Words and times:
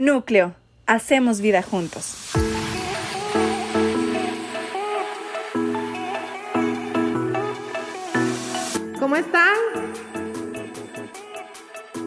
Núcleo, 0.00 0.54
hacemos 0.86 1.42
vida 1.42 1.60
juntos. 1.60 2.32
¿Cómo 8.98 9.16
están? 9.16 9.52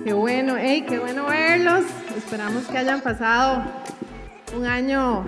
Qué 0.04 0.12
bueno, 0.12 0.56
hey, 0.58 0.84
qué 0.90 0.98
bueno 0.98 1.28
verlos. 1.28 1.84
Esperamos 2.18 2.66
que 2.66 2.80
hayan 2.80 3.02
pasado 3.02 3.64
un 4.58 4.66
año, 4.66 5.28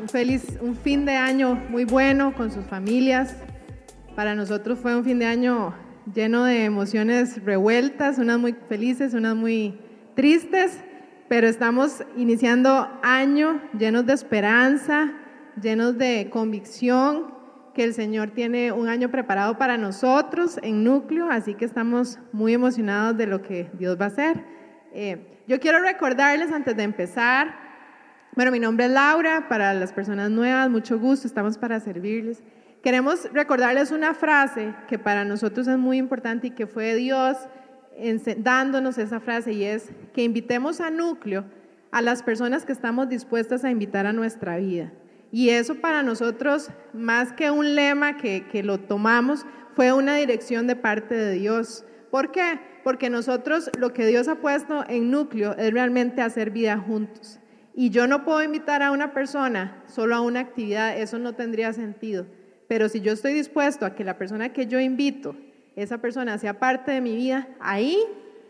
un 0.00 0.08
feliz, 0.08 0.44
un 0.60 0.76
fin 0.76 1.04
de 1.04 1.16
año 1.16 1.56
muy 1.68 1.84
bueno 1.84 2.32
con 2.36 2.52
sus 2.52 2.64
familias. 2.64 3.34
Para 4.14 4.36
nosotros 4.36 4.78
fue 4.78 4.94
un 4.94 5.02
fin 5.02 5.18
de 5.18 5.26
año 5.26 5.74
lleno 6.14 6.44
de 6.44 6.64
emociones 6.64 7.44
revueltas, 7.44 8.18
unas 8.18 8.38
muy 8.38 8.54
felices, 8.68 9.14
unas 9.14 9.34
muy 9.34 9.80
tristes, 10.14 10.78
pero 11.28 11.46
estamos 11.46 12.04
iniciando 12.16 12.88
año 13.02 13.60
llenos 13.78 14.06
de 14.06 14.12
esperanza, 14.12 15.12
llenos 15.60 15.96
de 15.96 16.28
convicción 16.30 17.34
que 17.74 17.84
el 17.84 17.94
Señor 17.94 18.30
tiene 18.30 18.72
un 18.72 18.88
año 18.88 19.10
preparado 19.10 19.58
para 19.58 19.76
nosotros 19.76 20.58
en 20.62 20.84
núcleo, 20.84 21.28
así 21.30 21.54
que 21.54 21.64
estamos 21.64 22.18
muy 22.32 22.54
emocionados 22.54 23.16
de 23.16 23.26
lo 23.26 23.42
que 23.42 23.70
Dios 23.74 24.00
va 24.00 24.06
a 24.06 24.08
hacer. 24.08 24.44
Eh, 24.92 25.42
yo 25.48 25.58
quiero 25.58 25.80
recordarles 25.80 26.52
antes 26.52 26.76
de 26.76 26.84
empezar, 26.84 27.56
bueno, 28.36 28.52
mi 28.52 28.60
nombre 28.60 28.86
es 28.86 28.92
Laura, 28.92 29.48
para 29.48 29.74
las 29.74 29.92
personas 29.92 30.30
nuevas, 30.30 30.70
mucho 30.70 30.98
gusto, 30.98 31.26
estamos 31.26 31.58
para 31.58 31.80
servirles. 31.80 32.42
Queremos 32.82 33.28
recordarles 33.32 33.90
una 33.90 34.14
frase 34.14 34.74
que 34.88 34.98
para 34.98 35.24
nosotros 35.24 35.66
es 35.66 35.78
muy 35.78 35.98
importante 35.98 36.48
y 36.48 36.50
que 36.50 36.66
fue 36.66 36.94
Dios 36.94 37.36
dándonos 38.38 38.98
esa 38.98 39.20
frase 39.20 39.52
y 39.52 39.64
es 39.64 39.90
que 40.12 40.22
invitemos 40.22 40.80
a 40.80 40.90
núcleo 40.90 41.44
a 41.90 42.02
las 42.02 42.22
personas 42.22 42.64
que 42.64 42.72
estamos 42.72 43.08
dispuestas 43.08 43.64
a 43.64 43.70
invitar 43.70 44.06
a 44.06 44.12
nuestra 44.12 44.56
vida. 44.56 44.92
Y 45.30 45.50
eso 45.50 45.76
para 45.76 46.02
nosotros, 46.02 46.70
más 46.92 47.32
que 47.32 47.50
un 47.50 47.74
lema 47.74 48.16
que, 48.16 48.46
que 48.46 48.62
lo 48.62 48.78
tomamos, 48.78 49.46
fue 49.74 49.92
una 49.92 50.16
dirección 50.16 50.66
de 50.66 50.76
parte 50.76 51.14
de 51.14 51.32
Dios. 51.32 51.84
¿Por 52.10 52.30
qué? 52.30 52.60
Porque 52.84 53.10
nosotros 53.10 53.70
lo 53.78 53.92
que 53.92 54.06
Dios 54.06 54.28
ha 54.28 54.36
puesto 54.36 54.84
en 54.88 55.10
núcleo 55.10 55.56
es 55.56 55.72
realmente 55.72 56.22
hacer 56.22 56.50
vida 56.50 56.78
juntos. 56.78 57.40
Y 57.74 57.90
yo 57.90 58.06
no 58.06 58.24
puedo 58.24 58.42
invitar 58.42 58.82
a 58.82 58.92
una 58.92 59.12
persona 59.12 59.82
solo 59.86 60.14
a 60.14 60.20
una 60.20 60.40
actividad, 60.40 60.96
eso 60.96 61.18
no 61.18 61.34
tendría 61.34 61.72
sentido. 61.72 62.26
Pero 62.68 62.88
si 62.88 63.00
yo 63.00 63.12
estoy 63.12 63.34
dispuesto 63.34 63.84
a 63.84 63.94
que 63.94 64.04
la 64.04 64.16
persona 64.16 64.52
que 64.52 64.66
yo 64.66 64.78
invito, 64.78 65.36
esa 65.76 65.98
persona 65.98 66.38
sea 66.38 66.58
parte 66.58 66.92
de 66.92 67.00
mi 67.00 67.16
vida, 67.16 67.48
ahí 67.60 67.98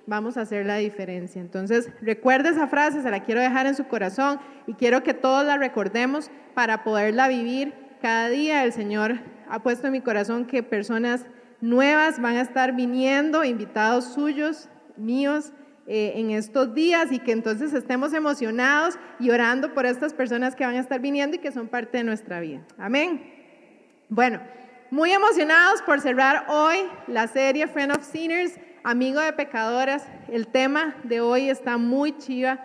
vamos 0.06 0.36
a 0.36 0.42
hacer 0.42 0.66
la 0.66 0.76
diferencia. 0.76 1.40
Entonces, 1.40 1.90
recuerde 2.00 2.50
esa 2.50 2.68
frase, 2.68 3.02
se 3.02 3.10
la 3.10 3.22
quiero 3.22 3.40
dejar 3.40 3.66
en 3.66 3.74
su 3.74 3.86
corazón 3.86 4.38
y 4.66 4.74
quiero 4.74 5.02
que 5.02 5.14
todos 5.14 5.44
la 5.44 5.56
recordemos 5.56 6.30
para 6.54 6.84
poderla 6.84 7.28
vivir 7.28 7.72
cada 8.02 8.28
día. 8.28 8.64
El 8.64 8.72
Señor 8.72 9.20
ha 9.48 9.62
puesto 9.62 9.86
en 9.86 9.92
mi 9.92 10.00
corazón 10.00 10.46
que 10.46 10.62
personas 10.62 11.26
nuevas 11.60 12.20
van 12.20 12.36
a 12.36 12.42
estar 12.42 12.74
viniendo, 12.74 13.44
invitados 13.44 14.04
suyos, 14.12 14.68
míos, 14.96 15.52
eh, 15.86 16.14
en 16.16 16.30
estos 16.30 16.74
días 16.74 17.12
y 17.12 17.18
que 17.18 17.32
entonces 17.32 17.74
estemos 17.74 18.14
emocionados 18.14 18.98
y 19.20 19.28
orando 19.28 19.74
por 19.74 19.84
estas 19.84 20.14
personas 20.14 20.56
que 20.56 20.64
van 20.64 20.76
a 20.76 20.80
estar 20.80 20.98
viniendo 20.98 21.36
y 21.36 21.40
que 21.40 21.52
son 21.52 21.68
parte 21.68 21.98
de 21.98 22.04
nuestra 22.04 22.40
vida. 22.40 22.62
Amén. 22.78 23.22
Bueno, 24.08 24.40
muy 24.90 25.12
emocionados 25.12 25.82
por 25.82 26.00
cerrar 26.00 26.46
hoy 26.48 26.76
la 27.06 27.26
serie 27.26 27.66
Friend 27.66 27.92
of 27.92 28.04
Sinners, 28.04 28.58
Amigo 28.82 29.20
de 29.20 29.32
Pecadoras. 29.32 30.04
El 30.28 30.46
tema 30.46 30.94
de 31.04 31.20
hoy 31.20 31.48
está 31.48 31.78
muy 31.78 32.16
chiva. 32.18 32.60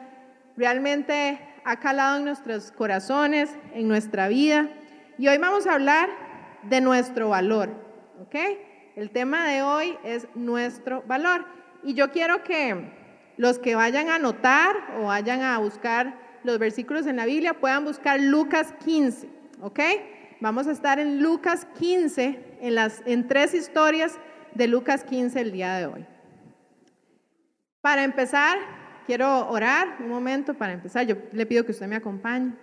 Realmente 0.57 1.39
ha 1.63 1.79
calado 1.79 2.17
en 2.17 2.25
nuestros 2.25 2.71
corazones, 2.71 3.49
en 3.73 3.87
nuestra 3.87 4.27
vida. 4.27 4.69
Y 5.17 5.27
hoy 5.27 5.37
vamos 5.37 5.65
a 5.65 5.73
hablar 5.73 6.09
de 6.63 6.81
nuestro 6.81 7.29
valor. 7.29 7.69
¿Ok? 8.21 8.35
El 8.95 9.11
tema 9.11 9.47
de 9.47 9.61
hoy 9.61 9.97
es 10.03 10.27
nuestro 10.35 11.03
valor. 11.03 11.45
Y 11.83 11.93
yo 11.93 12.11
quiero 12.11 12.43
que 12.43 12.91
los 13.37 13.59
que 13.59 13.75
vayan 13.75 14.09
a 14.09 14.15
anotar 14.15 14.75
o 14.99 15.05
vayan 15.05 15.41
a 15.41 15.57
buscar 15.57 16.19
los 16.43 16.59
versículos 16.59 17.07
en 17.07 17.15
la 17.15 17.25
Biblia 17.25 17.53
puedan 17.53 17.85
buscar 17.85 18.19
Lucas 18.19 18.73
15. 18.83 19.29
¿Ok? 19.61 19.79
Vamos 20.41 20.67
a 20.67 20.71
estar 20.71 20.99
en 20.99 21.21
Lucas 21.21 21.67
15, 21.79 22.59
en, 22.61 22.75
las, 22.75 23.03
en 23.05 23.27
tres 23.27 23.53
historias 23.53 24.17
de 24.55 24.67
Lucas 24.67 25.03
15 25.03 25.41
el 25.41 25.51
día 25.51 25.73
de 25.75 25.85
hoy. 25.85 26.05
Para 27.81 28.05
empezar, 28.05 28.57
quiero 29.05 29.49
orar 29.49 29.97
un 29.99 30.07
momento 30.07 30.53
para 30.53 30.71
empezar. 30.71 31.05
Yo 31.05 31.17
le 31.33 31.45
pido 31.45 31.65
que 31.65 31.73
usted 31.73 31.87
me 31.87 31.97
acompañe. 31.97 32.53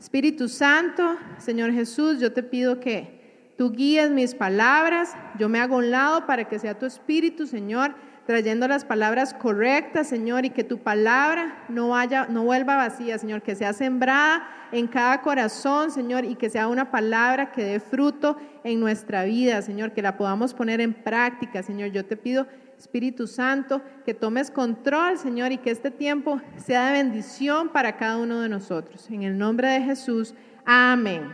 Espíritu 0.00 0.48
Santo, 0.48 1.18
Señor 1.36 1.72
Jesús, 1.72 2.18
yo 2.18 2.32
te 2.32 2.42
pido 2.42 2.80
que 2.80 3.52
tú 3.58 3.72
guíes 3.72 4.10
mis 4.10 4.34
palabras. 4.34 5.14
Yo 5.38 5.50
me 5.50 5.60
hago 5.60 5.76
un 5.76 5.90
lado 5.90 6.26
para 6.26 6.44
que 6.48 6.58
sea 6.58 6.78
tu 6.78 6.86
Espíritu, 6.86 7.46
Señor, 7.46 7.94
trayendo 8.24 8.66
las 8.68 8.86
palabras 8.86 9.34
correctas, 9.34 10.08
Señor, 10.08 10.46
y 10.46 10.50
que 10.50 10.64
tu 10.64 10.78
palabra 10.78 11.62
no 11.68 11.90
vaya, 11.90 12.26
no 12.30 12.44
vuelva 12.44 12.76
vacía, 12.76 13.18
Señor, 13.18 13.42
que 13.42 13.54
sea 13.54 13.74
sembrada 13.74 14.48
en 14.72 14.86
cada 14.86 15.22
corazón, 15.22 15.90
Señor, 15.90 16.24
y 16.24 16.34
que 16.34 16.50
sea 16.50 16.68
una 16.68 16.90
palabra 16.90 17.52
que 17.52 17.64
dé 17.64 17.80
fruto 17.80 18.36
en 18.64 18.80
nuestra 18.80 19.24
vida, 19.24 19.62
Señor, 19.62 19.92
que 19.92 20.02
la 20.02 20.16
podamos 20.16 20.54
poner 20.54 20.80
en 20.80 20.94
práctica, 20.94 21.62
Señor. 21.62 21.90
Yo 21.90 22.04
te 22.04 22.16
pido, 22.16 22.46
Espíritu 22.76 23.26
Santo, 23.26 23.82
que 24.04 24.14
tomes 24.14 24.50
control, 24.50 25.18
Señor, 25.18 25.52
y 25.52 25.58
que 25.58 25.70
este 25.70 25.90
tiempo 25.90 26.40
sea 26.56 26.86
de 26.86 27.02
bendición 27.02 27.70
para 27.70 27.96
cada 27.96 28.18
uno 28.18 28.40
de 28.40 28.48
nosotros. 28.48 29.08
En 29.10 29.22
el 29.22 29.36
nombre 29.36 29.68
de 29.68 29.80
Jesús, 29.80 30.34
amén. 30.64 31.32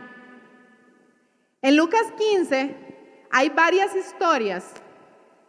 En 1.61 1.75
Lucas 1.75 2.03
15 2.17 2.75
hay 3.31 3.49
varias 3.49 3.95
historias 3.95 4.73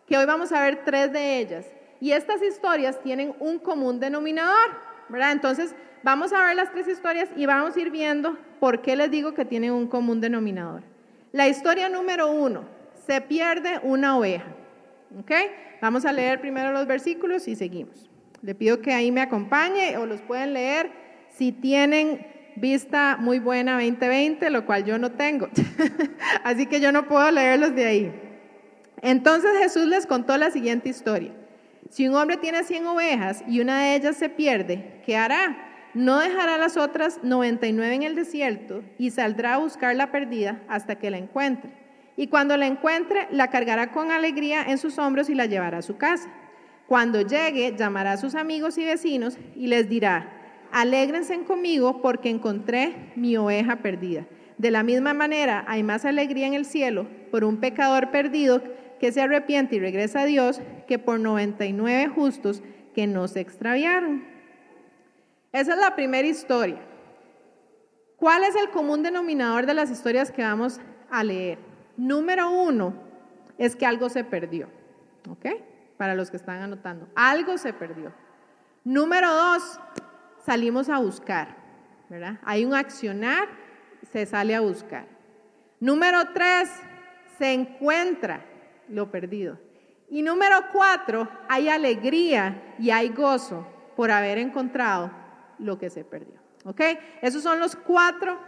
que 0.07 0.17
hoy 0.17 0.27
vamos 0.27 0.53
a 0.53 0.63
ver 0.63 0.83
tres 0.85 1.13
de 1.13 1.39
ellas. 1.39 1.67
Y 2.01 2.13
estas 2.13 2.43
historias 2.43 3.01
tienen 3.03 3.35
un 3.41 3.59
común 3.59 3.99
denominador, 4.01 4.71
¿verdad? 5.09 5.33
Entonces, 5.33 5.75
vamos 6.06 6.33
a 6.33 6.44
ver 6.44 6.55
las 6.55 6.71
tres 6.71 6.87
historias 6.87 7.28
y 7.34 7.47
vamos 7.47 7.77
a 7.77 7.81
ir 7.81 7.91
viendo 7.91 8.39
por 8.61 8.81
qué 8.81 8.94
les 8.94 9.11
digo 9.11 9.34
que 9.34 9.44
tienen 9.44 9.72
un 9.72 9.89
común 9.89 10.21
denominador. 10.21 10.84
La 11.33 11.49
historia 11.49 11.89
número 11.89 12.31
uno, 12.31 12.65
se 13.09 13.21
pierde 13.21 13.81
una 13.83 14.16
oveja. 14.16 14.47
¿Ok? 15.19 15.33
Vamos 15.83 16.05
a 16.05 16.12
leer 16.12 16.41
primero 16.41 16.71
los 16.71 16.87
versículos 16.87 17.49
y 17.49 17.56
seguimos. 17.56 18.09
Le 18.41 18.55
pido 18.55 18.81
que 18.81 18.95
ahí 18.95 19.11
me 19.11 19.21
acompañe 19.21 19.97
o 19.97 20.06
los 20.06 20.22
pueden 20.22 20.53
leer 20.55 20.93
si 21.28 21.50
tienen 21.50 22.25
vista 22.55 23.16
muy 23.19 23.41
buena 23.41 23.72
2020, 23.72 24.49
lo 24.50 24.65
cual 24.65 24.84
yo 24.84 24.99
no 24.99 25.11
tengo. 25.11 25.49
Así 26.45 26.66
que 26.66 26.81
yo 26.81 26.93
no 26.93 27.09
puedo 27.09 27.28
leerlos 27.33 27.75
de 27.75 27.84
ahí. 27.84 28.21
Entonces 29.03 29.50
Jesús 29.59 29.87
les 29.87 30.06
contó 30.06 30.37
la 30.37 30.53
siguiente 30.53 30.89
historia. 30.89 31.33
Si 31.91 32.06
un 32.06 32.15
hombre 32.15 32.37
tiene 32.37 32.62
100 32.62 32.87
ovejas 32.87 33.43
y 33.49 33.61
una 33.61 33.83
de 33.83 33.97
ellas 33.97 34.16
se 34.16 34.28
pierde, 34.28 35.03
¿qué 35.05 35.16
hará? 35.16 35.66
No 35.97 36.19
dejará 36.19 36.59
las 36.59 36.77
otras 36.77 37.21
99 37.23 37.95
en 37.95 38.03
el 38.03 38.15
desierto 38.15 38.83
y 38.99 39.12
saldrá 39.12 39.55
a 39.55 39.59
buscar 39.59 39.97
la 39.97 40.12
perdida 40.12 40.61
hasta 40.69 40.97
que 40.97 41.11
la 41.11 41.17
encuentre. 41.17 41.71
Y 42.19 42.27
cuando 42.27 42.59
la 42.59 42.67
encuentre, 42.67 43.29
la 43.31 43.49
cargará 43.49 43.93
con 43.93 44.11
alegría 44.11 44.62
en 44.62 44.77
sus 44.77 44.99
hombros 44.99 45.31
y 45.31 45.34
la 45.34 45.47
llevará 45.47 45.79
a 45.79 45.83
su 45.83 45.97
casa. 45.97 46.29
Cuando 46.87 47.23
llegue, 47.23 47.75
llamará 47.79 48.12
a 48.12 48.17
sus 48.19 48.34
amigos 48.34 48.77
y 48.77 48.84
vecinos 48.84 49.39
y 49.55 49.69
les 49.69 49.89
dirá, 49.89 50.69
alégrense 50.71 51.43
conmigo 51.45 52.03
porque 52.03 52.28
encontré 52.28 53.13
mi 53.17 53.39
oveja 53.39 53.77
perdida. 53.77 54.27
De 54.59 54.71
la 54.71 54.83
misma 54.83 55.15
manera, 55.15 55.65
hay 55.67 55.83
más 55.83 56.05
alegría 56.05 56.47
en 56.47 56.53
el 56.53 56.67
cielo 56.67 57.07
por 57.31 57.43
un 57.43 57.57
pecador 57.57 58.11
perdido 58.11 58.63
que 59.01 59.13
se 59.13 59.23
arrepiente 59.23 59.77
y 59.77 59.81
regresa 59.81 60.21
a 60.21 60.27
Dios 60.27 60.61
que 60.87 60.99
por 60.99 61.21
99 61.21 62.09
justos 62.09 62.63
que 62.95 63.07
no 63.07 63.28
se 63.28 63.41
extraviaron. 63.41 64.36
Esa 65.53 65.75
es 65.75 65.79
la 65.79 65.95
primera 65.95 66.27
historia. 66.27 66.81
¿Cuál 68.16 68.45
es 68.45 68.57
el 68.57 68.71
común 68.71 69.03
denominador 69.03 69.66
de 69.66 69.75
las 69.75 69.91
historias 69.91 70.31
que 70.31 70.43
vamos 70.43 70.81
a 71.10 71.22
leer? 71.22 71.59
Número 71.97 72.51
uno 72.51 72.95
es 73.59 73.77
que 73.77 73.87
algo 73.87 74.09
se 74.09 74.25
perdió. 74.25 74.69
¿Ok? 75.28 75.47
Para 75.97 76.15
los 76.15 76.31
que 76.31 76.37
están 76.37 76.63
anotando. 76.63 77.09
Algo 77.15 77.59
se 77.59 77.72
perdió. 77.72 78.13
Número 78.84 79.33
dos, 79.33 79.81
salimos 80.45 80.89
a 80.89 80.98
buscar. 80.98 81.66
¿verdad? 82.09 82.39
Hay 82.45 82.65
un 82.65 82.75
accionar, 82.75 83.48
se 84.13 84.27
sale 84.27 84.54
a 84.54 84.60
buscar. 84.60 85.07
Número 85.81 86.33
tres, 86.33 86.71
se 87.39 87.53
encuentra 87.53 88.45
lo 88.89 89.10
perdido. 89.10 89.59
Y 90.09 90.22
número 90.22 90.57
cuatro, 90.72 91.28
hay 91.48 91.69
alegría 91.69 92.75
y 92.78 92.91
hay 92.91 93.09
gozo 93.09 93.66
por 93.97 94.10
haber 94.10 94.39
encontrado 94.39 95.10
lo 95.59 95.79
que 95.79 95.91
se 95.91 96.05
perdió. 96.05 96.41
¿Ok? 96.65 96.81
Esos 97.23 97.43
son 97.43 97.61
los 97.61 97.77
cuatro 97.77 98.39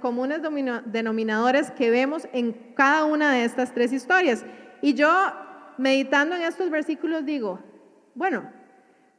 comunes 0.00 0.40
denominadores 0.86 1.70
que 1.70 1.90
vemos 1.90 2.28
en 2.32 2.52
cada 2.74 3.04
una 3.04 3.32
de 3.32 3.44
estas 3.44 3.72
tres 3.72 3.92
historias. 3.92 4.44
Y 4.82 4.94
yo, 4.94 5.10
meditando 5.78 6.36
en 6.36 6.42
estos 6.42 6.70
versículos, 6.70 7.24
digo, 7.24 7.58
bueno, 8.14 8.50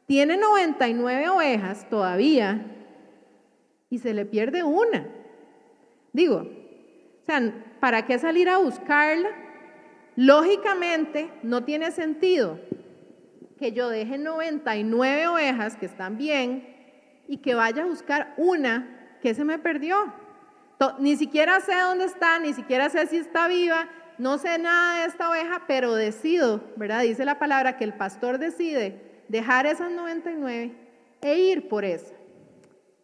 tiene 0.06 0.38
99 0.38 1.30
ovejas 1.30 1.88
todavía 1.90 2.66
y 3.90 4.00
se 4.00 4.14
le 4.14 4.26
pierde 4.26 4.64
una. 4.64 5.08
Digo, 6.14 6.38
o 6.38 7.26
sea, 7.26 7.54
¿para 7.80 8.06
qué 8.06 8.20
salir 8.20 8.50
a 8.50 8.58
buscarla? 8.58 9.30
Lógicamente 10.16 11.32
no 11.44 11.64
tiene 11.64 11.92
sentido 11.92 12.60
que 13.58 13.72
yo 13.72 13.90
deje 13.90 14.18
99 14.18 15.28
ovejas 15.28 15.76
que 15.76 15.86
están 15.86 16.18
bien 16.18 16.79
y 17.30 17.38
que 17.38 17.54
vaya 17.54 17.84
a 17.84 17.86
buscar 17.86 18.34
una 18.38 19.18
que 19.22 19.36
se 19.36 19.46
me 19.46 19.60
perdió. 19.60 20.12
Ni 20.98 21.16
siquiera 21.16 21.60
sé 21.60 21.76
dónde 21.76 22.06
está, 22.06 22.40
ni 22.40 22.54
siquiera 22.54 22.90
sé 22.90 23.06
si 23.06 23.18
está 23.18 23.48
viva, 23.48 23.88
no 24.18 24.40
sé 24.40 24.58
nada 24.58 25.02
de 25.02 25.06
esta 25.06 25.30
oveja, 25.30 25.62
pero 25.68 25.94
decido, 25.94 26.64
¿verdad? 26.76 27.04
Dice 27.04 27.26
la 27.26 27.38
palabra 27.38 27.78
que 27.78 27.84
el 27.84 27.94
pastor 27.94 28.40
decide 28.40 29.24
dejar 29.28 29.68
esas 29.68 29.92
99 29.92 30.74
e 31.22 31.38
ir 31.38 31.70
por 31.70 31.86
esa. 31.86 32.16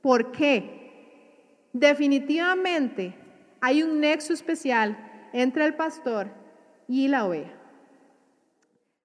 ¿Por 0.01 0.31
qué? 0.31 1.69
Definitivamente 1.71 3.13
hay 3.61 3.83
un 3.83 3.99
nexo 3.99 4.33
especial 4.33 4.97
entre 5.33 5.65
el 5.65 5.75
pastor 5.75 6.29
y 6.87 7.09
la 7.09 7.25
oveja. 7.25 7.53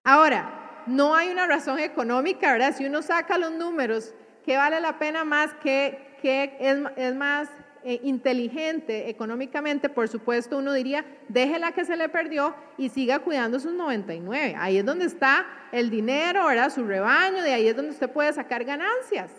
Ahora, 0.03 0.85
no 0.87 1.15
hay 1.15 1.29
una 1.29 1.47
razón 1.47 1.79
económica, 1.79 2.53
¿verdad? 2.53 2.75
Si 2.75 2.87
uno 2.87 3.03
saca 3.03 3.37
los 3.37 3.53
números, 3.53 4.15
¿qué 4.45 4.57
vale 4.57 4.81
la 4.81 4.99
pena 4.99 5.25
más? 5.25 5.51
¿Qué, 5.63 6.07
es, 6.23 7.15
más 7.15 7.49
eh, 7.83 8.01
inteligente 8.03 9.09
económicamente, 9.09 9.89
por 9.89 10.09
supuesto, 10.09 10.59
uno 10.59 10.73
diría, 10.73 11.05
déjela 11.29 11.73
que 11.73 11.85
se 11.85 11.97
le 11.97 12.09
perdió 12.09 12.55
y 12.77 12.91
siga 12.91 13.21
cuidando 13.21 13.59
sus 13.59 13.73
99. 13.73 14.55
Ahí 14.59 14.79
es 14.79 14.85
donde 14.85 15.07
está 15.07 15.47
el 15.73 15.89
dinero, 15.89 16.47
¿verdad? 16.47 16.71
Su 16.71 16.85
rebaño, 16.85 17.43
de 17.43 17.55
ahí 17.55 17.69
es 17.69 17.77
donde 17.77 17.93
usted 17.93 18.11
puede 18.11 18.33
sacar 18.33 18.65
ganancias. 18.65 19.31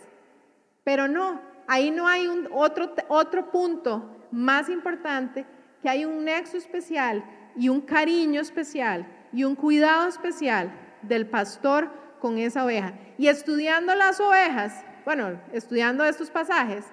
Pero 0.84 1.08
no, 1.08 1.40
ahí 1.68 1.92
no 1.92 2.08
hay 2.08 2.28
otro, 2.52 2.96
otro 3.10 3.52
punto 3.52 4.10
más 4.32 4.70
importante, 4.70 5.46
que 5.82 5.90
hay 5.90 6.06
un 6.06 6.26
nexo 6.26 6.58
especial 6.58 7.24
y 7.56 7.70
un 7.70 7.82
cariño 7.82 8.42
especial 8.42 9.06
y 9.34 9.44
un 9.44 9.56
cuidado 9.56 10.08
especial 10.08 10.72
del 11.02 11.28
pastor 11.28 11.90
con 12.20 12.38
esa 12.38 12.66
oveja. 12.66 12.94
Y 13.18 13.28
estudiando 13.28 13.96
las 13.96 14.20
ovejas, 14.20 14.84
bueno, 15.06 15.42
estudiando 15.54 16.04
estos 16.04 16.30
pasajes, 16.30 16.86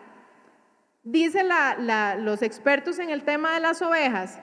Dicen 1.11 1.49
los 2.19 2.43
expertos 2.43 2.99
en 2.99 3.09
el 3.09 3.23
tema 3.23 3.55
de 3.55 3.61
las 3.61 3.81
ovejas 3.81 4.39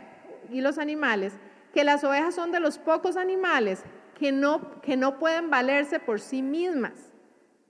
y 0.49 0.61
los 0.61 0.79
animales 0.79 1.33
que 1.75 1.83
las 1.83 2.03
ovejas 2.03 2.33
son 2.33 2.51
de 2.51 2.59
los 2.59 2.79
pocos 2.79 3.17
animales 3.17 3.83
que 4.17 4.31
no, 4.31 5.19
pueden 5.19 5.51
valerse 5.51 5.99
por 5.99 6.19
sí 6.19 6.41
mismas. 6.41 6.93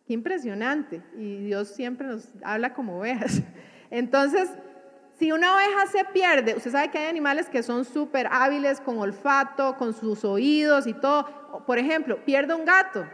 Qué 0.07 0.13
impresionante. 0.13 1.01
Y 1.17 1.43
Dios 1.43 1.69
siempre 1.69 2.07
nos 2.07 2.29
habla 2.41 2.73
como 2.73 2.99
ovejas. 2.99 3.41
Entonces, 3.89 4.49
si 5.19 5.33
una 5.33 5.55
oveja 5.55 5.87
se 5.87 6.05
pierde, 6.05 6.55
usted 6.55 6.71
sabe 6.71 6.89
que 6.89 6.99
hay 6.99 7.07
animales 7.07 7.49
que 7.49 7.63
son 7.63 7.83
súper 7.83 8.29
hábiles 8.31 8.79
con 8.79 8.97
olfato, 8.97 9.75
con 9.75 9.93
sus 9.93 10.23
oídos 10.23 10.87
y 10.87 10.93
todo. 10.93 11.63
Por 11.65 11.79
ejemplo, 11.79 12.23
pierde 12.23 12.53
un 12.53 12.63
gato. 12.63 13.05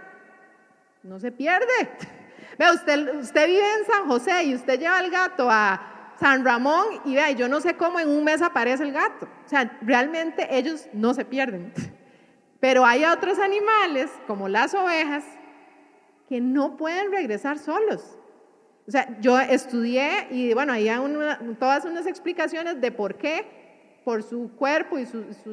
No 1.01 1.19
se 1.19 1.31
pierde. 1.31 1.65
Vea, 2.61 2.73
usted, 2.73 3.15
usted 3.15 3.47
vive 3.47 3.63
en 3.79 3.85
San 3.87 4.05
José 4.05 4.43
y 4.43 4.53
usted 4.53 4.79
lleva 4.79 4.99
el 4.99 5.09
gato 5.09 5.49
a 5.49 6.13
San 6.19 6.45
Ramón 6.45 7.01
y 7.05 7.15
vea, 7.15 7.31
yo 7.31 7.47
no 7.47 7.59
sé 7.59 7.75
cómo 7.75 7.99
en 7.99 8.07
un 8.07 8.23
mes 8.23 8.39
aparece 8.43 8.83
el 8.83 8.91
gato. 8.91 9.27
O 9.43 9.49
sea, 9.49 9.79
realmente 9.81 10.47
ellos 10.55 10.87
no 10.93 11.15
se 11.15 11.25
pierden. 11.25 11.73
Pero 12.59 12.85
hay 12.85 13.03
otros 13.03 13.39
animales, 13.39 14.11
como 14.27 14.47
las 14.47 14.75
ovejas, 14.75 15.23
que 16.29 16.39
no 16.39 16.77
pueden 16.77 17.11
regresar 17.11 17.57
solos. 17.57 18.19
O 18.87 18.91
sea, 18.91 19.19
yo 19.21 19.39
estudié 19.39 20.27
y 20.29 20.53
bueno, 20.53 20.73
hay 20.73 20.87
todas 21.57 21.85
unas 21.85 22.05
explicaciones 22.05 22.79
de 22.79 22.91
por 22.91 23.15
qué, 23.15 24.01
por 24.05 24.21
su 24.21 24.51
cuerpo 24.55 24.99
y 24.99 25.07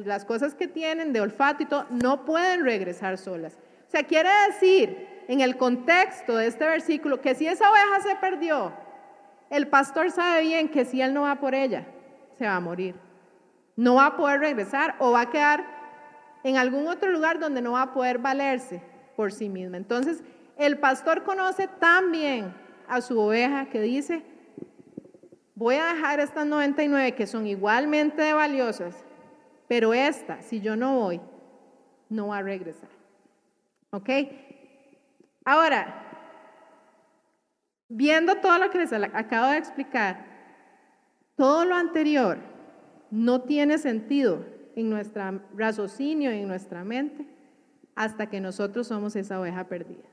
las 0.05 0.25
cosas 0.25 0.53
que 0.53 0.67
tienen 0.67 1.11
de 1.11 1.21
olfato 1.21 1.63
y 1.63 1.65
todo, 1.65 1.87
no 1.89 2.23
pueden 2.23 2.63
regresar 2.63 3.17
solas. 3.17 3.57
O 3.87 3.89
sea, 3.89 4.03
quiere 4.03 4.29
decir 4.51 5.18
en 5.29 5.41
el 5.41 5.57
contexto 5.57 6.37
de 6.37 6.47
este 6.47 6.65
versículo 6.65 7.21
que 7.21 7.35
si 7.35 7.45
esa 7.45 7.69
oveja 7.69 8.01
se 8.01 8.15
perdió, 8.15 8.73
el 9.51 9.67
pastor 9.67 10.09
sabe 10.09 10.41
bien 10.41 10.69
que 10.69 10.85
si 10.85 11.03
él 11.03 11.13
no 11.13 11.21
va 11.21 11.35
por 11.35 11.53
ella, 11.53 11.85
se 12.39 12.47
va 12.47 12.55
a 12.55 12.59
morir. 12.59 12.95
No 13.75 13.95
va 13.95 14.07
a 14.07 14.17
poder 14.17 14.39
regresar 14.39 14.95
o 14.97 15.11
va 15.11 15.21
a 15.21 15.29
quedar 15.29 15.63
en 16.43 16.57
algún 16.57 16.87
otro 16.87 17.11
lugar 17.11 17.37
donde 17.37 17.61
no 17.61 17.73
va 17.73 17.83
a 17.83 17.93
poder 17.93 18.17
valerse 18.17 18.81
por 19.15 19.31
sí 19.31 19.49
misma. 19.49 19.77
Entonces, 19.77 20.23
el 20.57 20.79
pastor 20.79 21.23
conoce 21.23 21.67
tan 21.67 22.11
bien 22.11 22.51
a 22.87 22.99
su 22.99 23.19
oveja 23.19 23.67
que 23.67 23.81
dice, 23.81 24.23
voy 25.53 25.75
a 25.75 25.93
dejar 25.93 26.19
estas 26.21 26.47
99 26.47 27.13
que 27.13 27.27
son 27.27 27.45
igualmente 27.45 28.33
valiosas, 28.33 28.95
pero 29.67 29.93
esta, 29.93 30.41
si 30.41 30.59
yo 30.59 30.75
no 30.75 30.95
voy, 30.95 31.21
no 32.09 32.29
va 32.29 32.39
a 32.39 32.41
regresar. 32.41 32.89
¿Ok? 33.91 34.09
Ahora, 35.49 35.95
viendo 37.87 38.35
todo 38.35 38.59
lo 38.59 38.69
que 38.69 38.77
les 38.77 38.93
acabo 38.93 39.47
de 39.47 39.57
explicar, 39.57 40.23
todo 41.35 41.65
lo 41.65 41.73
anterior 41.73 42.37
no 43.09 43.41
tiene 43.41 43.79
sentido 43.79 44.45
en 44.75 44.91
nuestro 44.91 45.41
raciocinio, 45.55 46.29
en 46.29 46.47
nuestra 46.47 46.83
mente, 46.83 47.25
hasta 47.95 48.27
que 48.29 48.39
nosotros 48.39 48.85
somos 48.85 49.15
esa 49.15 49.39
oveja 49.41 49.63
perdida. 49.63 50.07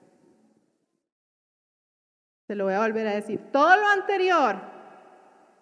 Se 2.46 2.54
lo 2.54 2.64
voy 2.64 2.72
a 2.72 2.80
volver 2.80 3.06
a 3.06 3.14
decir. 3.14 3.38
Todo 3.52 3.76
lo 3.76 3.88
anterior 3.88 4.56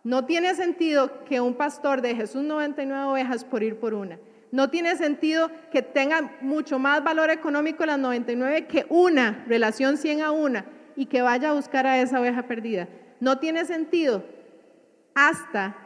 no 0.04 0.24
tiene 0.24 0.54
sentido 0.54 1.24
que 1.24 1.40
un 1.40 1.54
pastor 1.54 2.00
deje 2.00 2.28
sus 2.28 2.44
99 2.44 3.06
ovejas 3.06 3.44
por 3.44 3.64
ir 3.64 3.80
por 3.80 3.92
una. 3.94 4.20
No 4.54 4.70
tiene 4.70 4.94
sentido 4.94 5.50
que 5.72 5.82
tenga 5.82 6.30
mucho 6.40 6.78
más 6.78 7.02
valor 7.02 7.28
económico 7.28 7.84
las 7.84 7.98
99 7.98 8.68
que 8.68 8.86
una 8.88 9.44
relación 9.48 9.96
100 9.96 10.22
a 10.22 10.30
una 10.30 10.64
y 10.94 11.06
que 11.06 11.22
vaya 11.22 11.50
a 11.50 11.54
buscar 11.54 11.88
a 11.88 11.98
esa 11.98 12.20
oveja 12.20 12.44
perdida. 12.44 12.86
No 13.18 13.40
tiene 13.40 13.64
sentido 13.64 14.24
hasta 15.12 15.76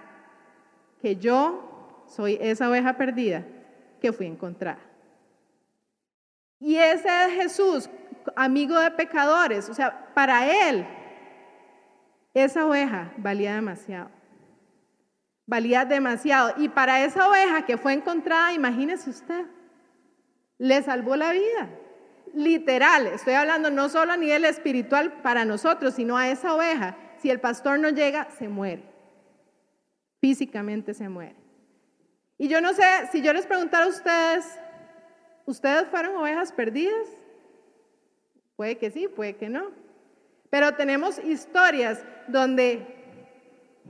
que 1.00 1.16
yo 1.16 2.04
soy 2.08 2.36
esa 2.42 2.68
oveja 2.68 2.98
perdida 2.98 3.42
que 4.02 4.12
fui 4.12 4.26
encontrada. 4.26 4.80
Y 6.60 6.76
ese 6.76 7.08
es 7.08 7.32
Jesús, 7.40 7.88
amigo 8.36 8.78
de 8.78 8.90
pecadores. 8.90 9.70
O 9.70 9.72
sea, 9.72 10.12
para 10.12 10.68
él, 10.68 10.86
esa 12.34 12.66
oveja 12.66 13.14
valía 13.16 13.54
demasiado 13.54 14.17
valía 15.48 15.84
demasiado. 15.86 16.54
Y 16.58 16.68
para 16.68 17.04
esa 17.04 17.28
oveja 17.28 17.62
que 17.62 17.78
fue 17.78 17.94
encontrada, 17.94 18.52
imagínese 18.52 19.10
usted, 19.10 19.46
le 20.58 20.80
salvó 20.82 21.16
la 21.16 21.32
vida. 21.32 21.70
Literal, 22.34 23.06
estoy 23.08 23.34
hablando 23.34 23.70
no 23.70 23.88
solo 23.88 24.12
a 24.12 24.16
nivel 24.16 24.44
espiritual 24.44 25.22
para 25.22 25.44
nosotros, 25.44 25.94
sino 25.94 26.16
a 26.16 26.28
esa 26.28 26.54
oveja. 26.54 26.96
Si 27.16 27.30
el 27.30 27.40
pastor 27.40 27.80
no 27.80 27.88
llega, 27.88 28.28
se 28.38 28.48
muere. 28.48 28.84
Físicamente 30.20 30.92
se 30.92 31.08
muere. 31.08 31.36
Y 32.36 32.48
yo 32.48 32.60
no 32.60 32.74
sé, 32.74 32.84
si 33.10 33.22
yo 33.22 33.32
les 33.32 33.46
preguntara 33.46 33.86
a 33.86 33.88
ustedes, 33.88 34.60
¿ustedes 35.46 35.88
fueron 35.88 36.14
ovejas 36.16 36.52
perdidas? 36.52 37.08
Puede 38.54 38.76
que 38.76 38.90
sí, 38.90 39.08
puede 39.08 39.36
que 39.36 39.48
no. 39.48 39.70
Pero 40.50 40.74
tenemos 40.74 41.18
historias 41.18 42.04
donde 42.28 42.97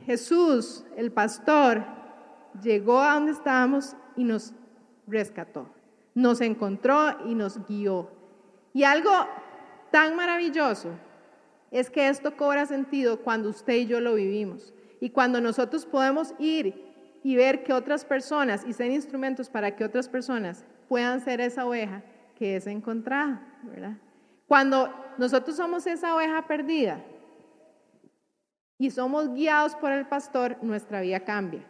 Jesús, 0.08 0.86
el 0.96 1.12
pastor, 1.12 1.84
llegó 2.62 2.98
a 2.98 3.12
donde 3.12 3.32
estábamos 3.32 3.94
y 4.16 4.24
nos 4.24 4.54
rescató, 5.06 5.68
nos 6.14 6.40
encontró 6.40 7.26
y 7.26 7.34
nos 7.34 7.62
guió. 7.66 8.10
Y 8.72 8.84
algo 8.84 9.10
tan 9.90 10.16
maravilloso 10.16 10.92
es 11.70 11.90
que 11.90 12.08
esto 12.08 12.38
cobra 12.38 12.64
sentido 12.64 13.20
cuando 13.20 13.50
usted 13.50 13.74
y 13.74 13.86
yo 13.86 14.00
lo 14.00 14.14
vivimos 14.14 14.72
y 14.98 15.10
cuando 15.10 15.42
nosotros 15.42 15.84
podemos 15.84 16.32
ir 16.38 16.86
y 17.22 17.36
ver 17.36 17.62
que 17.62 17.74
otras 17.74 18.06
personas 18.06 18.64
y 18.66 18.72
ser 18.72 18.90
instrumentos 18.90 19.50
para 19.50 19.76
que 19.76 19.84
otras 19.84 20.08
personas 20.08 20.64
puedan 20.88 21.20
ser 21.20 21.42
esa 21.42 21.66
oveja 21.66 22.02
que 22.34 22.56
es 22.56 22.66
encontrada, 22.66 23.46
¿verdad? 23.62 23.98
Cuando 24.46 24.90
nosotros 25.18 25.54
somos 25.54 25.86
esa 25.86 26.16
oveja 26.16 26.46
perdida, 26.46 27.04
y 28.78 28.90
somos 28.90 29.34
guiados 29.34 29.74
por 29.74 29.90
el 29.92 30.06
pastor, 30.06 30.56
nuestra 30.62 31.00
vida 31.00 31.20
cambia. 31.20 31.64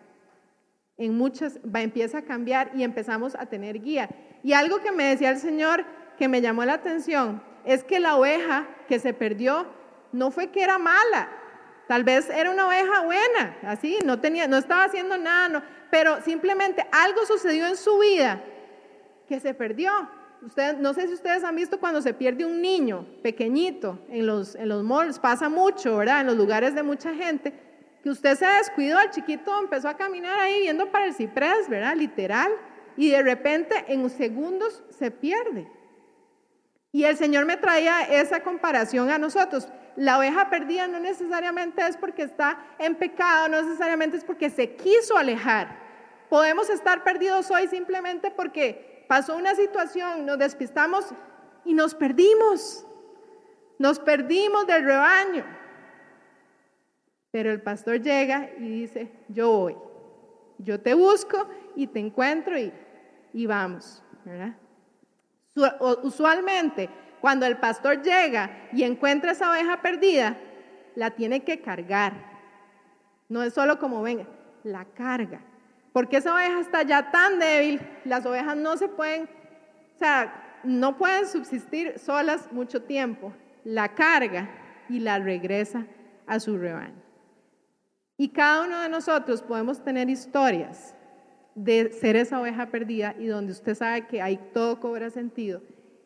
En 0.98 1.16
muchas 1.16 1.58
va, 1.58 1.80
empieza 1.80 2.18
a 2.18 2.22
cambiar 2.22 2.70
y 2.74 2.82
empezamos 2.82 3.34
a 3.34 3.46
tener 3.46 3.80
guía. 3.80 4.10
Y 4.42 4.52
algo 4.52 4.80
que 4.80 4.92
me 4.92 5.04
decía 5.04 5.30
el 5.30 5.38
Señor 5.38 5.84
que 6.18 6.28
me 6.28 6.40
llamó 6.40 6.64
la 6.64 6.74
atención 6.74 7.42
es 7.64 7.82
que 7.82 8.00
la 8.00 8.16
oveja 8.16 8.68
que 8.88 8.98
se 8.98 9.14
perdió 9.14 9.66
no 10.12 10.30
fue 10.30 10.50
que 10.50 10.62
era 10.62 10.78
mala, 10.78 11.28
tal 11.86 12.04
vez 12.04 12.28
era 12.30 12.50
una 12.50 12.66
oveja 12.66 13.02
buena, 13.02 13.56
así, 13.62 13.98
no 14.04 14.20
tenía, 14.20 14.46
no 14.46 14.56
estaba 14.56 14.84
haciendo 14.84 15.16
nada, 15.16 15.48
no, 15.48 15.62
pero 15.90 16.20
simplemente 16.22 16.86
algo 16.92 17.24
sucedió 17.26 17.66
en 17.66 17.76
su 17.76 17.98
vida 17.98 18.42
que 19.26 19.40
se 19.40 19.54
perdió. 19.54 19.90
No 20.78 20.95
sé 20.95 21.09
si 21.09 21.14
ustedes 21.14 21.42
han 21.42 21.57
visto 21.57 21.80
cuando 21.80 22.00
se 22.00 22.14
pierde 22.14 22.45
un 22.45 22.62
niño 22.62 23.07
pequeñito 23.23 23.99
en 24.09 24.26
los, 24.26 24.54
en 24.54 24.68
los 24.68 24.85
malls, 24.85 25.18
pasa 25.18 25.49
mucho, 25.49 25.97
¿verdad? 25.97 26.21
En 26.21 26.28
los 26.28 26.37
lugares 26.37 26.75
de 26.75 26.83
mucha 26.83 27.12
gente, 27.14 27.52
que 28.02 28.11
usted 28.11 28.37
se 28.37 28.47
descuidó, 28.47 29.00
el 29.00 29.11
chiquito 29.11 29.59
empezó 29.59 29.88
a 29.88 29.97
caminar 29.97 30.38
ahí 30.38 30.61
viendo 30.61 30.90
para 30.92 31.07
el 31.07 31.14
ciprés, 31.14 31.68
¿verdad? 31.68 31.97
Literal, 31.97 32.52
y 32.97 33.11
de 33.11 33.23
repente 33.23 33.85
en 33.88 34.09
segundos 34.11 34.83
se 34.90 35.11
pierde. 35.11 35.68
Y 36.92 37.04
el 37.04 37.16
Señor 37.16 37.45
me 37.45 37.57
traía 37.57 38.02
esa 38.02 38.42
comparación 38.42 39.11
a 39.11 39.18
nosotros. 39.18 39.68
La 39.97 40.18
oveja 40.18 40.49
perdida 40.49 40.87
no 40.87 41.00
necesariamente 41.00 41.87
es 41.87 41.97
porque 41.97 42.23
está 42.23 42.59
en 42.78 42.95
pecado, 42.95 43.49
no 43.49 43.62
necesariamente 43.62 44.16
es 44.16 44.25
porque 44.25 44.50
se 44.50 44.76
quiso 44.76 45.16
alejar. 45.16 45.76
Podemos 46.28 46.71
estar 46.71 47.04
perdidos 47.04 47.50
hoy 47.50 47.66
simplemente 47.68 48.30
porque 48.30 48.97
pasó 49.08 49.36
una 49.36 49.54
situación, 49.56 50.24
nos 50.24 50.38
despistamos 50.38 51.06
y 51.64 51.74
nos 51.74 51.94
perdimos. 51.94 52.86
Nos 53.78 53.98
perdimos 53.98 54.66
del 54.66 54.84
rebaño. 54.84 55.44
Pero 57.30 57.50
el 57.50 57.60
pastor 57.62 58.00
llega 58.00 58.50
y 58.58 58.68
dice, 58.68 59.10
yo 59.28 59.50
voy, 59.50 59.76
yo 60.58 60.80
te 60.80 60.94
busco 60.94 61.48
y 61.76 61.86
te 61.86 62.00
encuentro 62.00 62.58
y, 62.58 62.72
y 63.32 63.46
vamos. 63.46 64.02
Usualmente, 66.02 66.88
cuando 67.20 67.46
el 67.46 67.58
pastor 67.58 68.02
llega 68.02 68.68
y 68.72 68.82
encuentra 68.82 69.32
esa 69.32 69.50
oveja 69.50 69.82
perdida, 69.82 70.38
la 70.94 71.10
tiene 71.10 71.44
que 71.44 71.60
cargar. 71.60 72.12
No 73.28 73.42
es 73.42 73.54
solo 73.54 73.78
como 73.78 74.02
venga, 74.02 74.26
la 74.64 74.84
carga. 74.86 75.40
Porque 75.92 76.18
esa 76.18 76.35
oveja 76.35 76.61
está 76.61 76.83
ya 76.83 77.11
tan 77.11 77.38
débil, 77.38 77.80
las 78.04 78.25
ovejas 78.26 78.57
no 78.57 78.76
se 78.76 78.88
pueden, 78.88 79.25
o 79.25 79.99
sea, 79.99 80.61
no 80.64 80.97
pueden 80.97 81.26
subsistir 81.26 81.99
solas 81.99 82.52
mucho 82.52 82.83
tiempo. 82.83 83.33
La 83.64 83.95
carga 83.95 84.49
y 84.88 85.00
la 85.00 85.18
regresa 85.18 85.87
a 86.26 86.40
su 86.40 86.57
rebaño. 86.57 87.02
Y 88.16 88.30
cada 88.30 88.66
uno 88.66 88.80
de 88.80 88.88
nosotros 88.88 89.42
podemos 89.42 89.83
tener 89.83 90.11
historias 90.11 90.95
de 91.54 91.90
ser 91.92 92.16
esa 92.16 92.40
oveja 92.40 92.66
perdida 92.66 93.14
y 93.18 93.26
donde 93.26 93.52
usted 93.52 93.75
sabe 93.75 94.07
que 94.07 94.23
ahí 94.23 94.38
todo 94.52 94.80
cobra 94.80 95.11
sentido. 95.11 95.62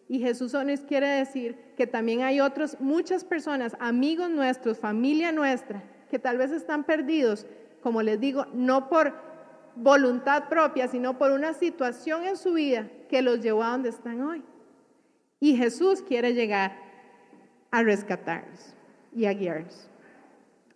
Y 0.08 0.18
Jesús 0.18 0.52
nos 0.52 0.80
quiere 0.80 1.06
decir 1.06 1.56
que 1.76 1.86
también 1.86 2.22
hay 2.22 2.40
otros, 2.40 2.76
muchas 2.80 3.24
personas, 3.24 3.76
amigos 3.80 4.28
nuestros, 4.30 4.78
familia 4.78 5.32
nuestra, 5.32 5.82
que 6.10 6.18
tal 6.18 6.36
vez 6.36 6.50
están 6.52 6.84
perdidos, 6.84 7.46
como 7.80 8.02
les 8.02 8.20
digo, 8.20 8.46
no 8.52 8.88
por 8.90 9.31
voluntad 9.74 10.48
propia, 10.48 10.88
sino 10.88 11.18
por 11.18 11.30
una 11.30 11.54
situación 11.54 12.24
en 12.24 12.36
su 12.36 12.54
vida 12.54 12.88
que 13.08 13.22
los 13.22 13.40
llevó 13.40 13.62
a 13.62 13.70
donde 13.70 13.88
están 13.88 14.22
hoy. 14.22 14.42
Y 15.40 15.56
Jesús 15.56 16.02
quiere 16.02 16.34
llegar 16.34 16.76
a 17.70 17.82
rescatarlos 17.82 18.74
y 19.14 19.26
a 19.26 19.32
guiarlos. 19.32 19.88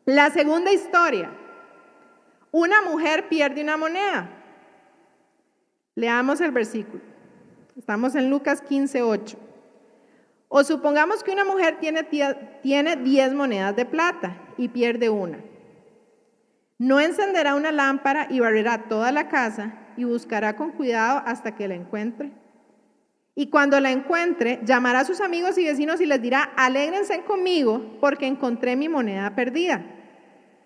La 0.05 0.31
segunda 0.31 0.73
historia, 0.73 1.31
una 2.50 2.83
mujer 2.83 3.29
pierde 3.29 3.62
una 3.62 3.76
moneda. 3.76 4.31
Leamos 5.95 6.41
el 6.41 6.53
versículo. 6.53 7.03
Estamos 7.76 8.15
en 8.15 8.31
Lucas 8.31 8.62
15, 8.62 9.03
8. 9.03 9.38
O 10.49 10.65
supongamos 10.65 11.23
que 11.23 11.33
una 11.33 11.45
mujer 11.45 11.79
tiene, 11.81 12.05
tiene 12.62 12.97
10 12.97 13.35
monedas 13.35 13.75
de 13.76 13.85
plata 13.85 14.37
y 14.57 14.69
pierde 14.69 15.11
una. 15.11 15.38
No 16.78 17.00
encenderá 17.00 17.54
una 17.54 17.73
lámpara 17.73 18.26
y 18.28 18.40
barrerá 18.40 18.88
toda 18.88 19.11
la 19.11 19.28
casa 19.28 19.75
y 19.97 20.04
buscará 20.04 20.56
con 20.56 20.73
cuidado 20.73 21.23
hasta 21.25 21.54
que 21.54 21.68
la 21.68 21.75
encuentre. 21.75 22.33
Y 23.35 23.49
cuando 23.49 23.80
la 23.80 23.90
encuentre, 23.90 24.61
llamará 24.64 25.00
a 25.00 25.04
sus 25.04 25.21
amigos 25.21 25.59
y 25.59 25.64
vecinos 25.64 26.00
y 26.00 26.06
les 26.06 26.21
dirá, 26.21 26.42
alégrense 26.56 27.23
conmigo 27.25 27.99
porque 28.00 28.26
encontré 28.26 28.76
mi 28.76 28.88
moneda 28.88 29.35
perdida. 29.35 29.85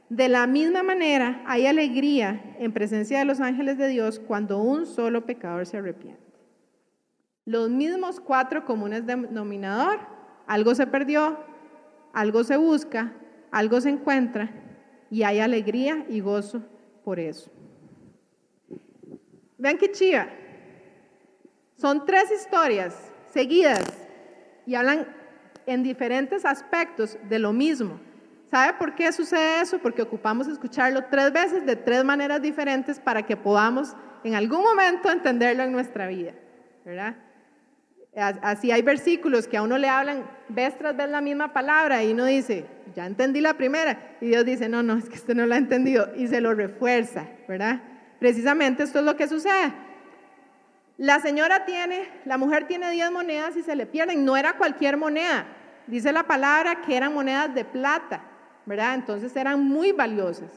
De 0.09 0.29
la 0.29 0.47
misma 0.49 0.83
manera, 0.83 1.43
hay 1.47 1.67
alegría 1.67 2.57
en 2.59 2.73
presencia 2.73 3.21
de 3.21 3.25
los 3.25 3.40
ángeles 3.40 3.79
de 3.79 3.88
Dios 3.88 4.19
cuando 4.19 4.59
un 4.59 4.87
solo 4.87 5.25
pecador 5.25 5.67
se 5.67 5.79
arrepiente. 5.79 6.21
Los 7.45 7.71
mismos 7.71 8.19
cuatro 8.21 8.64
comunes 8.64 9.07
denominador, 9.07 9.99
algo 10.47 10.75
se 10.75 10.87
perdió, 10.88 11.38
algo 12.12 12.43
se 12.43 12.57
busca, 12.57 13.12
algo 13.52 13.81
se 13.81 13.90
encuentra 13.90 14.50
y 15.11 15.23
hay 15.23 15.40
alegría 15.40 16.07
y 16.09 16.21
gozo 16.21 16.62
por 17.05 17.19
eso. 17.19 17.50
Vean 19.59 19.76
qué 19.76 19.90
chiva. 19.90 20.29
Son 21.76 22.07
tres 22.07 22.31
historias 22.31 23.12
seguidas 23.33 23.85
y 24.67 24.75
hablan 24.75 25.07
en 25.67 25.83
diferentes 25.83 26.45
aspectos 26.45 27.19
de 27.29 27.38
lo 27.38 27.52
mismo. 27.52 28.00
¿Sabe 28.50 28.75
por 28.79 28.95
qué 28.95 29.12
sucede 29.12 29.61
eso? 29.61 29.79
Porque 29.79 30.02
ocupamos 30.02 30.49
escucharlo 30.49 31.05
tres 31.11 31.33
veces 31.33 31.67
de 31.67 31.76
tres 31.76 32.05
maneras 32.05 32.43
diferentes 32.43 32.99
para 32.99 33.25
que 33.25 33.37
podamos 33.37 33.95
en 34.25 34.35
algún 34.35 34.62
momento 34.62 35.11
entenderlo 35.11 35.62
en 35.62 35.73
nuestra 35.73 36.07
vida, 36.07 36.35
¿verdad? 36.85 37.17
Así 38.17 38.73
hay 38.73 38.83
versículos 38.83 39.47
que 39.47 39.57
a 39.57 39.62
uno 39.62 39.79
le 39.79 39.88
hablan 39.88 40.29
vez 40.49 40.76
tras 40.76 40.97
vez 40.97 41.09
la 41.09 41.21
misma 41.21 41.52
palabra 41.52 42.02
y 42.02 42.12
uno 42.12 42.25
dice, 42.25 42.67
ya 42.95 43.07
entendí 43.07 43.40
la 43.40 43.55
primera, 43.55 44.17
y 44.21 44.26
Dios 44.26 44.45
dice, 44.45 44.69
no, 44.69 44.83
no, 44.83 44.97
es 44.97 45.09
que 45.09 45.14
usted 45.14 45.35
no 45.35 45.47
la 45.47 45.55
ha 45.55 45.59
entendido, 45.59 46.11
y 46.17 46.26
se 46.26 46.40
lo 46.40 46.52
refuerza, 46.52 47.26
¿verdad? 47.47 47.81
Precisamente 48.19 48.83
esto 48.83 48.99
es 48.99 49.05
lo 49.05 49.17
que 49.17 49.29
sucede. 49.29 49.73
La 50.99 51.21
señora 51.21 51.64
tiene, 51.64 52.09
la 52.25 52.37
mujer 52.37 52.67
tiene 52.67 52.90
10 52.90 53.12
monedas 53.12 53.57
y 53.57 53.62
se 53.62 53.76
le 53.76 53.87
pierden, 53.87 54.25
no 54.25 54.37
era 54.37 54.59
cualquier 54.59 54.97
moneda, 54.97 55.47
dice 55.87 56.12
la 56.12 56.25
palabra 56.25 56.83
que 56.83 56.97
eran 56.97 57.14
monedas 57.14 57.55
de 57.55 57.64
plata. 57.64 58.25
¿verdad? 58.67 58.95
Entonces 58.95 59.35
eran 59.37 59.64
muy 59.64 59.93
valiosas 59.93 60.50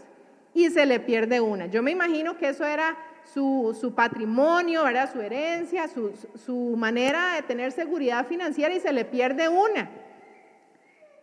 y 0.53 0.69
se 0.69 0.85
le 0.85 0.99
pierde 0.99 1.41
una. 1.41 1.65
Yo 1.65 1.81
me 1.81 1.91
imagino 1.91 2.37
que 2.37 2.49
eso 2.49 2.63
era 2.63 2.95
su, 3.25 3.93
patrimonio, 3.95 4.83
¿verdad? 4.83 5.11
Su 5.11 5.21
herencia, 5.21 5.87
su, 5.87 6.13
su 6.45 6.75
manera 6.77 7.35
de 7.35 7.41
tener 7.43 7.71
seguridad 7.71 8.25
financiera 8.27 8.73
y 8.73 8.79
se 8.79 8.93
le 8.93 9.05
pierde 9.05 9.49
una. 9.49 9.89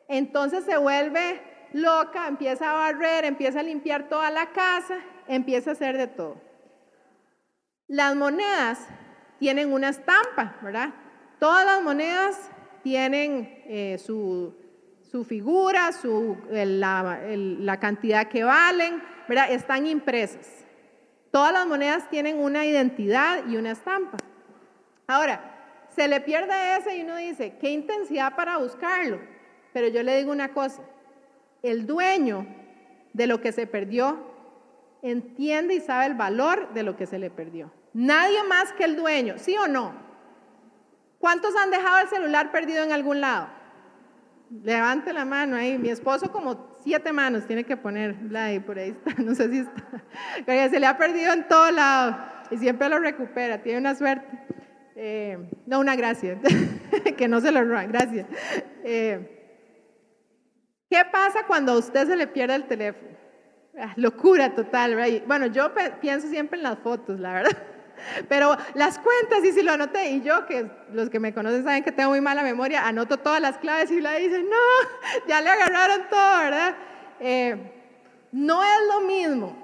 Entonces 0.09 0.65
se 0.65 0.77
vuelve 0.77 1.41
loca, 1.73 2.27
empieza 2.27 2.71
a 2.71 2.75
barrer, 2.75 3.25
empieza 3.25 3.61
a 3.61 3.63
limpiar 3.63 4.09
toda 4.09 4.31
la 4.31 4.47
casa, 4.53 4.99
empieza 5.29 5.71
a 5.71 5.73
hacer 5.75 5.97
de 5.97 6.09
todo. 6.09 6.37
Las 7.87 8.15
monedas 8.15 8.87
tienen 9.39 9.73
una 9.73 9.89
estampa, 9.89 10.57
¿verdad? 10.63 10.91
Todas 11.39 11.65
las 11.65 11.83
monedas 11.83 12.51
tienen 12.83 13.63
eh, 13.67 13.99
su, 13.99 14.55
su 15.11 15.25
figura, 15.25 15.93
su, 15.93 16.37
la, 16.51 17.79
cantidad 17.81 18.29
que 18.29 18.45
valen, 18.45 19.03
¿verdad? 19.29 19.51
están 19.51 19.87
impresas. 19.87 20.60
Todas 21.31 21.53
las 21.53 21.67
monedas 21.67 22.09
tienen 22.11 22.39
una 22.39 22.67
identidad 22.67 23.47
y 23.47 23.57
una 23.57 23.73
estampa. 23.73 24.19
Ahora, 25.07 25.41
se 25.95 26.09
le 26.09 26.21
pierde 26.21 26.77
ese 26.77 26.97
y 26.97 27.03
uno 27.03 27.17
dice, 27.17 27.57
qué 27.61 27.71
intensidad 27.71 28.35
para 28.35 28.59
buscarlo. 28.59 29.21
Pero 29.73 29.89
yo 29.89 30.03
le 30.03 30.17
digo 30.17 30.33
una 30.33 30.53
cosa, 30.53 30.83
el 31.63 31.87
dueño 31.87 32.47
de 33.13 33.27
lo 33.27 33.41
que 33.41 33.53
se 33.53 33.67
perdió 33.67 34.19
entiende 35.03 35.75
y 35.75 35.81
sabe 35.81 36.07
el 36.07 36.15
valor 36.15 36.73
de 36.75 36.83
lo 36.83 36.97
que 36.97 37.07
se 37.07 37.19
le 37.19 37.31
perdió. 37.31 37.73
Nadie 37.93 38.43
más 38.45 38.73
que 38.73 38.85
el 38.85 38.97
dueño, 38.97 39.35
¿sí 39.39 39.57
o 39.57 39.67
no? 39.67 39.95
¿Cuántos 41.19 41.55
han 41.57 41.71
dejado 41.71 42.01
el 42.01 42.09
celular 42.09 42.51
perdido 42.51 42.83
en 42.83 42.93
algún 42.93 43.21
lado? 43.21 43.49
Levante 44.51 45.13
la 45.13 45.25
mano 45.25 45.57
ahí. 45.57 45.79
Mi 45.79 45.91
esposo 45.91 46.31
como 46.33 46.75
siete 46.83 47.13
manos 47.13 47.47
tiene 47.47 47.65
que 47.65 47.77
poner. 47.77 48.17
Ahí, 48.35 48.59
por 48.59 48.79
ahí 48.79 48.91
está. 48.91 49.23
No 49.23 49.35
sé 49.35 49.51
si 49.51 49.59
está. 49.59 50.69
Se 50.69 50.81
le 50.81 50.87
ha 50.87 50.99
perdido 50.99 51.33
en 51.33 51.47
todo 51.47 51.71
lado 51.71 52.17
y 52.51 52.57
siempre 52.59 52.89
lo 52.89 52.99
recupera. 52.99 53.63
Tiene 53.63 53.79
una 53.79 53.95
suerte. 53.95 54.27
Eh, 54.97 55.39
no, 55.67 55.79
una 55.81 55.95
gracia. 55.95 56.39
que 57.17 57.29
no 57.29 57.41
se 57.41 57.53
lo 57.53 57.65
roban. 57.65 57.89
Gracias. 57.89 58.27
Eh, 58.83 59.37
¿Qué 60.91 61.03
pasa 61.13 61.47
cuando 61.47 61.73
a 61.73 61.79
usted 61.79 62.09
se 62.09 62.17
le 62.17 62.27
pierde 62.27 62.57
el 62.57 62.67
teléfono? 62.67 63.11
Ah, 63.79 63.93
locura 63.97 64.53
total, 64.55 64.97
Bueno, 65.27 65.47
yo 65.47 65.73
pienso 66.01 66.29
siempre 66.29 66.59
en 66.59 66.65
las 66.65 66.81
fotos, 66.81 67.21
la 67.21 67.33
verdad. 67.35 67.57
Pero 68.29 68.57
las 68.75 68.99
cuentas, 68.99 69.45
y 69.45 69.53
si 69.53 69.63
lo 69.63 69.73
anoté, 69.73 70.11
y 70.11 70.23
yo, 70.23 70.47
que 70.47 70.67
los 70.93 71.11
que 71.11 71.21
me 71.21 71.33
conocen 71.33 71.65
saben 71.65 71.85
que 71.85 71.93
tengo 71.93 72.11
muy 72.11 72.21
mala 72.21 72.43
memoria, 72.43 72.87
anoto 72.87 73.19
todas 73.19 73.41
las 73.41 73.59
claves 73.59 73.91
y 73.91 74.01
la 74.01 74.15
dicen, 74.17 74.49
no, 74.49 75.27
ya 75.29 75.41
le 75.41 75.51
agarraron 75.51 76.09
todo, 76.09 76.39
¿verdad? 76.39 76.75
Eh, 77.21 77.57
no 78.33 78.63
es 78.63 78.79
lo 78.89 79.01
mismo 79.07 79.57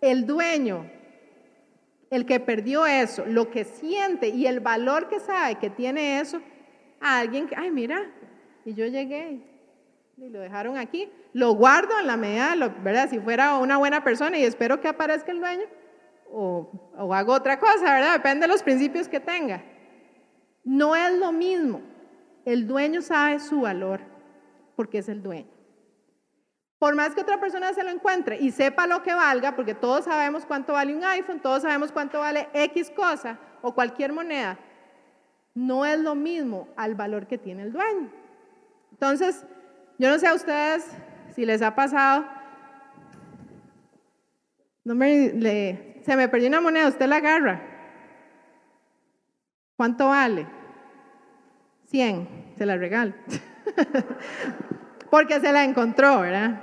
el 0.00 0.26
dueño, 0.26 0.90
el 2.10 2.26
que 2.26 2.40
perdió 2.40 2.86
eso, 2.86 3.24
lo 3.26 3.50
que 3.50 3.64
siente 3.64 4.28
y 4.28 4.46
el 4.46 4.60
valor 4.60 5.08
que 5.08 5.20
sabe 5.20 5.56
que 5.56 5.70
tiene 5.70 6.20
eso, 6.20 6.40
a 7.00 7.18
alguien 7.18 7.46
que, 7.48 7.56
ay, 7.56 7.70
mira, 7.70 8.10
y 8.64 8.74
yo 8.74 8.86
llegué 8.86 9.40
y 10.16 10.28
lo 10.28 10.40
dejaron 10.40 10.78
aquí, 10.78 11.10
lo 11.32 11.52
guardo 11.52 11.98
en 12.00 12.06
la 12.06 12.16
medida, 12.16 12.54
¿verdad? 12.82 13.10
Si 13.10 13.18
fuera 13.18 13.58
una 13.58 13.76
buena 13.76 14.02
persona 14.02 14.38
y 14.38 14.44
espero 14.44 14.80
que 14.80 14.88
aparezca 14.88 15.30
el 15.32 15.40
dueño 15.40 15.64
o, 16.30 17.12
hago 17.12 17.32
otra 17.32 17.58
cosa, 17.58 17.94
¿verdad? 17.94 18.14
Depende 18.14 18.46
de 18.46 18.52
los 18.52 18.62
principios 18.62 19.08
que 19.08 19.20
tenga. 19.20 19.62
No 20.64 20.96
es 20.96 21.18
lo 21.18 21.32
mismo. 21.32 21.80
El 22.44 22.66
dueño 22.66 23.02
sabe 23.02 23.40
su 23.40 23.62
valor 23.62 24.00
porque 24.74 24.98
es 24.98 25.08
el 25.08 25.22
dueño. 25.22 25.48
Por 26.78 26.94
más 26.94 27.14
que 27.14 27.22
otra 27.22 27.40
persona 27.40 27.72
se 27.72 27.82
lo 27.82 27.90
encuentre 27.90 28.38
y 28.38 28.50
sepa 28.50 28.86
lo 28.86 29.02
que 29.02 29.14
valga, 29.14 29.56
porque 29.56 29.74
todos 29.74 30.04
sabemos 30.04 30.44
cuánto 30.44 30.74
vale 30.74 30.94
un 30.94 31.04
iPhone, 31.04 31.40
todos 31.40 31.62
sabemos 31.62 31.90
cuánto 31.90 32.18
vale 32.18 32.48
X 32.52 32.90
cosa 32.90 33.38
o 33.62 33.74
cualquier 33.74 34.12
moneda, 34.12 34.58
no 35.54 35.86
es 35.86 35.98
lo 35.98 36.14
mismo 36.14 36.68
al 36.76 36.94
valor 36.94 37.26
que 37.26 37.38
tiene 37.38 37.62
el 37.62 37.72
dueño. 37.72 38.10
Entonces, 38.92 39.44
yo 39.98 40.10
no 40.10 40.18
sé 40.18 40.26
a 40.26 40.34
ustedes 40.34 40.86
si 41.34 41.46
les 41.46 41.62
ha 41.62 41.74
pasado, 41.74 42.26
no 44.84 44.94
me, 44.94 45.95
se 46.06 46.16
me 46.16 46.28
perdió 46.28 46.48
una 46.48 46.60
moneda, 46.60 46.86
usted 46.86 47.06
la 47.06 47.16
agarra. 47.16 47.60
¿Cuánto 49.76 50.08
vale? 50.08 50.46
100, 51.86 52.54
se 52.56 52.64
la 52.64 52.76
regalo. 52.76 53.12
Porque 55.10 55.40
se 55.40 55.52
la 55.52 55.64
encontró, 55.64 56.20
¿verdad? 56.20 56.62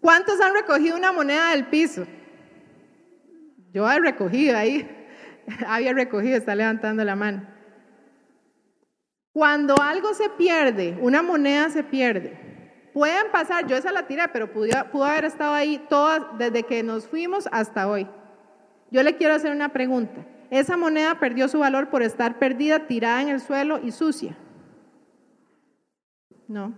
¿Cuántos 0.00 0.40
han 0.40 0.54
recogido 0.54 0.96
una 0.96 1.12
moneda 1.12 1.50
del 1.50 1.66
piso? 1.66 2.06
Yo 3.74 3.90
he 3.90 4.00
recogido 4.00 4.56
ahí, 4.56 4.88
había 5.66 5.92
recogido, 5.92 6.38
está 6.38 6.54
levantando 6.54 7.04
la 7.04 7.14
mano. 7.14 7.46
Cuando 9.32 9.74
algo 9.82 10.14
se 10.14 10.30
pierde, 10.30 10.96
una 10.98 11.22
moneda 11.22 11.68
se 11.68 11.82
pierde, 11.84 12.53
pueden 12.94 13.30
pasar, 13.32 13.66
yo 13.66 13.76
esa 13.76 13.92
la 13.92 14.06
tiré, 14.06 14.22
pero 14.28 14.50
pudo, 14.50 15.04
haber 15.04 15.24
estado 15.24 15.52
ahí 15.52 15.84
todas 15.90 16.22
desde 16.38 16.62
que 16.62 16.82
nos 16.82 17.06
fuimos 17.06 17.48
hasta 17.52 17.88
hoy. 17.88 18.08
Yo 18.90 19.02
le 19.02 19.16
quiero 19.16 19.34
hacer 19.34 19.50
una 19.50 19.70
pregunta. 19.70 20.24
Esa 20.48 20.76
moneda 20.76 21.18
perdió 21.18 21.48
su 21.48 21.58
valor 21.58 21.90
por 21.90 22.02
estar 22.02 22.38
perdida, 22.38 22.86
tirada 22.86 23.20
en 23.20 23.28
el 23.28 23.40
suelo 23.40 23.80
y 23.82 23.90
sucia. 23.90 24.38
No. 26.46 26.72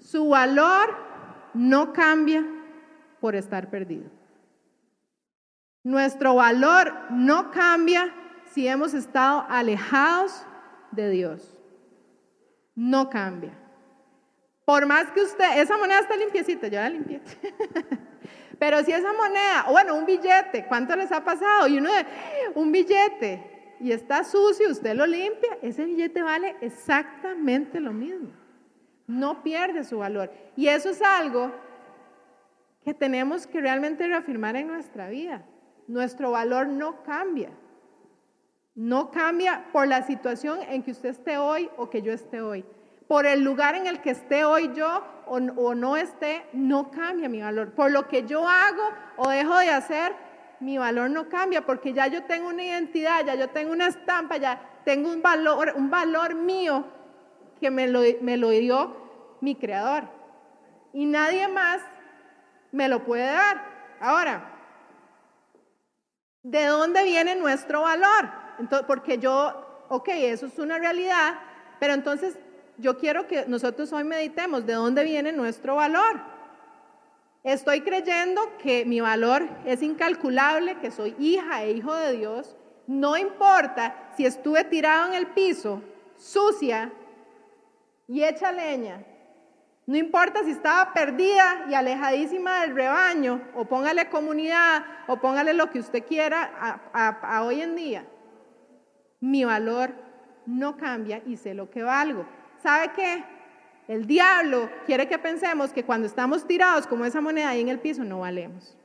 Su 0.00 0.30
valor 0.30 0.96
no 1.52 1.92
cambia 1.92 2.46
por 3.20 3.36
estar 3.36 3.68
perdido. 3.68 4.10
Nuestro 5.84 6.34
valor 6.34 6.94
no 7.10 7.50
cambia 7.50 8.12
si 8.52 8.66
hemos 8.66 8.94
estado 8.94 9.44
alejados 9.50 10.46
de 10.92 11.10
Dios. 11.10 11.58
No 12.74 13.10
cambia. 13.10 13.65
Por 14.66 14.84
más 14.84 15.10
que 15.12 15.22
usted, 15.22 15.58
esa 15.58 15.78
moneda 15.78 16.00
está 16.00 16.14
limpiecita, 16.16 16.68
yo 16.68 16.78
la 16.78 16.90
limpié. 16.90 17.22
Pero 18.58 18.84
si 18.84 18.92
esa 18.92 19.14
moneda, 19.14 19.66
bueno, 19.70 19.94
un 19.94 20.04
billete, 20.04 20.66
¿cuánto 20.68 20.94
les 20.96 21.10
ha 21.12 21.24
pasado? 21.24 21.66
Y 21.68 21.78
uno 21.78 21.88
un 22.54 22.70
billete, 22.70 23.74
y 23.80 23.92
está 23.92 24.24
sucio, 24.24 24.70
usted 24.70 24.94
lo 24.94 25.06
limpia, 25.06 25.56
ese 25.62 25.86
billete 25.86 26.20
vale 26.20 26.56
exactamente 26.60 27.80
lo 27.80 27.92
mismo 27.92 28.30
no 29.06 29.42
pierde 29.42 29.84
su 29.84 29.98
valor. 29.98 30.30
Y 30.56 30.68
eso 30.68 30.90
es 30.90 31.02
algo 31.02 31.52
que 32.84 32.94
tenemos 32.94 33.46
que 33.46 33.60
realmente 33.60 34.06
reafirmar 34.06 34.56
en 34.56 34.68
nuestra 34.68 35.08
vida. 35.08 35.44
Nuestro 35.86 36.32
valor 36.32 36.66
no 36.66 37.02
cambia. 37.02 37.50
No 38.74 39.10
cambia 39.10 39.66
por 39.72 39.86
la 39.88 40.02
situación 40.02 40.58
en 40.68 40.82
que 40.82 40.90
usted 40.90 41.10
esté 41.10 41.38
hoy 41.38 41.70
o 41.76 41.88
que 41.88 42.02
yo 42.02 42.12
esté 42.12 42.40
hoy. 42.40 42.64
Por 43.08 43.26
el 43.26 43.42
lugar 43.42 43.74
en 43.76 43.86
el 43.86 44.00
que 44.00 44.10
esté 44.10 44.44
hoy 44.44 44.72
yo 44.74 45.04
o, 45.26 45.74
no 45.74 45.96
esté, 45.96 46.46
no 46.52 46.90
cambia 46.90 47.28
mi 47.28 47.40
valor. 47.40 47.72
Por 47.72 47.90
lo 47.90 48.08
que 48.08 48.24
yo 48.24 48.48
hago 48.48 48.82
o 49.16 49.28
dejo 49.28 49.58
de 49.58 49.70
hacer, 49.70 50.14
mi 50.60 50.78
valor 50.78 51.10
no 51.10 51.28
cambia 51.28 51.66
porque 51.66 51.92
ya 51.92 52.06
yo 52.06 52.24
tengo 52.24 52.48
una 52.48 52.64
identidad, 52.64 53.24
ya 53.24 53.34
yo 53.34 53.50
tengo 53.50 53.72
una 53.72 53.88
estampa, 53.88 54.36
ya 54.36 54.60
tengo 54.84 55.10
un 55.10 55.22
valor, 55.22 55.72
un 55.76 55.90
valor 55.90 56.34
mío 56.34 56.84
que 57.60 57.70
me 57.70 57.88
lo, 57.88 58.00
me 58.22 58.36
lo 58.36 58.50
dio 58.50 58.96
mi 59.40 59.54
creador. 59.54 60.04
Y 60.92 61.06
nadie 61.06 61.48
más 61.48 61.80
me 62.72 62.88
lo 62.88 63.04
puede 63.04 63.26
dar. 63.26 63.62
Ahora, 64.00 64.52
¿de 66.42 66.66
dónde 66.66 67.04
viene 67.04 67.34
nuestro 67.34 67.82
valor? 67.82 68.30
Porque 68.86 69.18
yo, 69.18 69.86
ok, 69.88 70.08
eso 70.08 70.46
es 70.46 70.58
una 70.58 70.78
realidad, 70.78 71.38
pero 71.78 71.92
entonces 71.92 72.38
yo 72.78 72.98
quiero 72.98 73.26
que 73.26 73.46
nosotros 73.46 73.92
hoy 73.92 74.04
meditemos 74.04 74.66
de 74.66 74.74
dónde 74.74 75.04
viene 75.04 75.32
nuestro 75.32 75.76
valor. 75.76 76.20
Estoy 77.44 77.82
creyendo 77.82 78.40
que 78.58 78.84
mi 78.84 79.00
valor 79.00 79.48
es 79.64 79.82
incalculable, 79.82 80.78
que 80.78 80.90
soy 80.90 81.14
hija 81.18 81.62
e 81.62 81.72
hijo 81.72 81.94
de 81.94 82.16
Dios. 82.16 82.56
No 82.86 83.16
importa 83.16 84.10
si 84.16 84.26
estuve 84.26 84.64
tirado 84.64 85.08
en 85.08 85.14
el 85.14 85.28
piso, 85.28 85.82
sucia, 86.16 86.92
y 88.08 88.22
hecha 88.24 88.52
leña. 88.52 89.04
No 89.86 89.96
importa 89.96 90.42
si 90.42 90.50
estaba 90.50 90.92
perdida 90.92 91.66
y 91.68 91.74
alejadísima 91.74 92.62
del 92.62 92.74
rebaño, 92.74 93.40
o 93.54 93.64
póngale 93.64 94.08
comunidad, 94.08 94.84
o 95.06 95.16
póngale 95.18 95.54
lo 95.54 95.70
que 95.70 95.78
usted 95.78 96.04
quiera 96.04 96.50
a, 96.92 97.42
hoy 97.44 97.62
en 97.62 97.76
día. 97.76 98.04
Mi 99.20 99.44
valor 99.44 99.94
no 100.44 100.76
cambia 100.76 101.22
y 101.24 101.36
sé 101.36 101.54
lo 101.54 101.70
que 101.70 101.84
valgo. 101.84 102.26
¿Sabe 102.62 102.92
qué? 102.94 103.24
El 103.88 104.06
diablo 104.06 104.68
quiere 104.84 105.08
que 105.08 105.18
pensemos 105.18 105.72
que 105.72 105.84
cuando 105.84 106.06
estamos 106.06 106.46
tirados 106.46 106.86
como 106.86 107.04
esa 107.04 107.20
moneda 107.20 107.50
ahí 107.50 107.60
en 107.60 107.68
el 107.68 107.78
piso 107.78 108.02
no 108.04 108.20
valemos. 108.20 108.76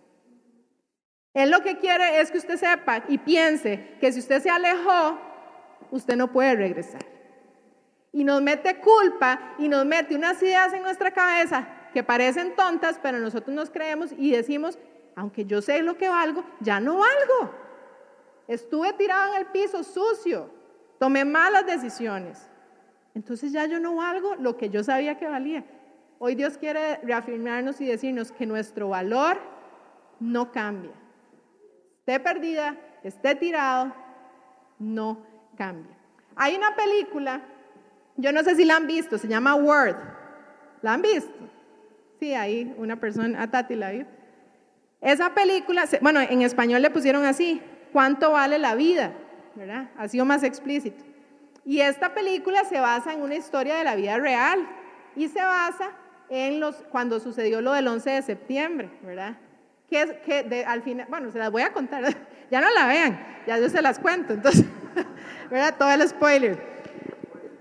Él 1.33 1.49
lo 1.49 1.61
que 1.61 1.77
quiere 1.77 2.21
es 2.21 2.29
que 2.29 2.37
usted 2.37 2.57
sepa 2.57 3.03
y 3.07 3.17
piense 3.17 3.97
que 3.99 4.11
si 4.11 4.19
usted 4.19 4.41
se 4.41 4.49
alejó, 4.49 5.17
usted 5.91 6.15
no 6.15 6.31
puede 6.31 6.55
regresar 6.55 7.11
y 8.13 8.23
nos 8.23 8.41
mete 8.41 8.79
culpa 8.79 9.55
y 9.57 9.69
nos 9.69 9.85
mete 9.85 10.15
unas 10.15 10.41
ideas 10.41 10.73
en 10.73 10.83
nuestra 10.83 11.11
cabeza 11.11 11.67
que 11.93 12.03
parecen 12.03 12.55
tontas, 12.55 12.99
pero 13.01 13.19
nosotros 13.19 13.55
nos 13.55 13.69
creemos 13.69 14.11
y 14.17 14.31
decimos, 14.31 14.77
aunque 15.15 15.45
yo 15.45 15.61
sé 15.61 15.81
lo 15.81 15.97
que 15.97 16.09
valgo, 16.09 16.43
ya 16.59 16.79
no 16.79 16.97
valgo. 16.97 17.53
Estuve 18.47 18.93
tirado 18.93 19.33
en 19.33 19.39
el 19.39 19.45
piso 19.47 19.83
sucio, 19.83 20.49
tomé 20.99 21.25
malas 21.25 21.65
decisiones. 21.65 22.49
Entonces 23.13 23.51
ya 23.51 23.65
yo 23.65 23.79
no 23.79 23.95
valgo 23.95 24.35
lo 24.35 24.57
que 24.57 24.69
yo 24.69 24.83
sabía 24.83 25.17
que 25.17 25.27
valía. 25.27 25.63
Hoy 26.19 26.35
Dios 26.35 26.57
quiere 26.57 26.97
reafirmarnos 26.97 27.81
y 27.81 27.85
decirnos 27.85 28.31
que 28.31 28.45
nuestro 28.45 28.89
valor 28.89 29.37
no 30.19 30.51
cambia. 30.51 30.91
Esté 31.99 32.19
perdida, 32.19 32.77
esté 33.03 33.35
tirado, 33.35 33.93
no 34.79 35.25
cambia. 35.57 35.95
Hay 36.35 36.55
una 36.55 36.75
película 36.75 37.41
yo 38.17 38.31
no 38.31 38.43
sé 38.43 38.55
si 38.55 38.65
la 38.65 38.75
han 38.75 38.87
visto, 38.87 39.17
se 39.17 39.27
llama 39.27 39.55
Word. 39.55 39.95
¿La 40.81 40.93
han 40.93 41.01
visto? 41.01 41.33
Sí, 42.19 42.33
ahí 42.33 42.73
una 42.77 42.97
persona, 42.97 43.41
a 43.41 43.49
Tati 43.49 43.75
la 43.75 43.91
vio. 43.91 44.05
Esa 45.01 45.33
película, 45.33 45.85
bueno, 46.01 46.21
en 46.21 46.41
español 46.43 46.81
le 46.81 46.91
pusieron 46.91 47.25
así, 47.25 47.61
¿cuánto 47.91 48.31
vale 48.31 48.59
la 48.59 48.75
vida? 48.75 49.13
¿Verdad? 49.55 49.89
Ha 49.97 50.07
sido 50.07 50.25
más 50.25 50.43
explícito. 50.43 51.03
Y 51.65 51.81
esta 51.81 52.13
película 52.13 52.63
se 52.65 52.79
basa 52.79 53.13
en 53.13 53.21
una 53.21 53.35
historia 53.35 53.75
de 53.75 53.83
la 53.83 53.95
vida 53.95 54.17
real 54.17 54.67
y 55.15 55.27
se 55.27 55.41
basa 55.41 55.91
en 56.29 56.59
los, 56.59 56.75
cuando 56.89 57.19
sucedió 57.19 57.61
lo 57.61 57.73
del 57.73 57.87
11 57.87 58.09
de 58.09 58.21
septiembre, 58.21 58.89
¿verdad? 59.03 59.37
Que, 59.89 60.43
de, 60.43 60.63
al 60.63 60.81
final, 60.81 61.05
bueno, 61.09 61.31
se 61.31 61.37
las 61.37 61.51
voy 61.51 61.63
a 61.63 61.73
contar, 61.73 62.03
ya 62.51 62.61
no 62.61 62.69
la 62.73 62.87
vean, 62.87 63.43
ya 63.45 63.59
yo 63.59 63.69
se 63.69 63.81
las 63.81 63.99
cuento, 63.99 64.33
entonces, 64.33 64.65
¿verdad? 65.51 65.75
Todo 65.77 65.91
el 65.91 66.07
spoiler. 66.07 66.71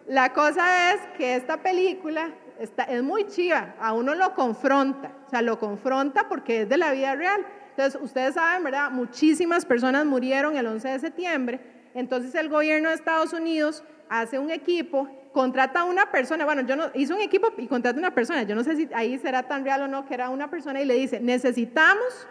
La 0.07 0.33
cosa 0.33 0.95
es 0.95 1.01
que 1.17 1.35
esta 1.35 1.57
película 1.57 2.31
está, 2.59 2.85
es 2.85 3.03
muy 3.03 3.27
chiva, 3.27 3.75
a 3.81 3.93
uno 3.93 4.15
lo 4.15 4.35
confronta, 4.35 5.13
o 5.27 5.31
sea, 5.31 5.43
lo 5.43 5.59
confronta 5.59 6.29
porque 6.29 6.63
es 6.63 6.69
de 6.69 6.77
la 6.77 6.93
vida 6.93 7.15
real. 7.17 7.45
Entonces, 7.71 8.01
ustedes 8.01 8.35
saben, 8.35 8.63
¿verdad? 8.65 8.91
Muchísimas 8.91 9.65
personas 9.65 10.05
murieron 10.05 10.57
el 10.57 10.67
11 10.67 10.89
de 10.89 10.99
septiembre, 10.99 11.61
entonces 11.94 12.35
el 12.35 12.48
gobierno 12.48 12.88
de 12.88 12.94
Estados 12.94 13.33
Unidos 13.33 13.83
hace 14.09 14.38
un 14.38 14.50
equipo, 14.50 15.09
contrata 15.33 15.81
a 15.81 15.85
una 15.85 16.11
persona, 16.11 16.44
bueno, 16.44 16.62
yo 16.62 16.76
no, 16.76 16.90
hizo 16.94 17.14
un 17.14 17.20
equipo 17.20 17.48
y 17.57 17.66
contrata 17.66 17.96
a 17.96 18.00
una 18.00 18.14
persona, 18.14 18.42
yo 18.42 18.55
no 18.55 18.64
sé 18.64 18.76
si 18.76 18.88
ahí 18.94 19.18
será 19.18 19.44
tan 19.44 19.64
real 19.64 19.83
o 19.83 19.88
no, 19.88 20.07
que 20.07 20.14
era 20.14 20.31
una 20.31 20.50
persona 20.50 20.81
y 20.81 20.85
le 20.85 20.94
dice, 20.94 21.20
necesitamos 21.20 22.26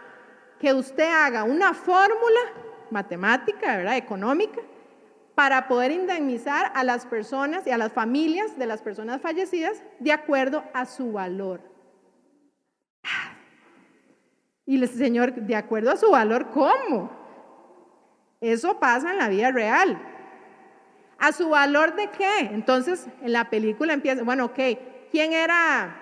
que 0.58 0.74
usted 0.74 1.08
haga 1.10 1.44
una 1.44 1.72
fórmula 1.72 2.40
matemática, 2.90 3.78
¿verdad? 3.78 3.96
Económica, 3.96 4.60
para 5.34 5.68
poder 5.68 5.90
indemnizar 5.92 6.70
a 6.74 6.84
las 6.84 7.06
personas 7.06 7.66
y 7.66 7.70
a 7.70 7.78
las 7.78 7.92
familias 7.92 8.58
de 8.58 8.66
las 8.66 8.82
personas 8.82 9.22
fallecidas 9.22 9.82
de 9.98 10.12
acuerdo 10.12 10.64
a 10.74 10.84
su 10.84 11.12
valor. 11.12 11.62
Y 14.66 14.80
el 14.80 14.88
Señor, 14.88 15.34
de 15.34 15.56
acuerdo 15.56 15.90
a 15.90 15.96
su 15.96 16.10
valor, 16.10 16.50
¿cómo? 16.50 17.19
Eso 18.40 18.78
pasa 18.80 19.10
en 19.10 19.18
la 19.18 19.28
vida 19.28 19.50
real. 19.50 19.98
¿A 21.18 21.32
su 21.32 21.50
valor 21.50 21.94
de 21.94 22.08
qué? 22.08 22.40
Entonces, 22.52 23.06
en 23.20 23.32
la 23.32 23.50
película 23.50 23.92
empieza, 23.92 24.22
bueno, 24.22 24.46
ok, 24.46 24.58
¿quién 25.10 25.34
era 25.34 25.96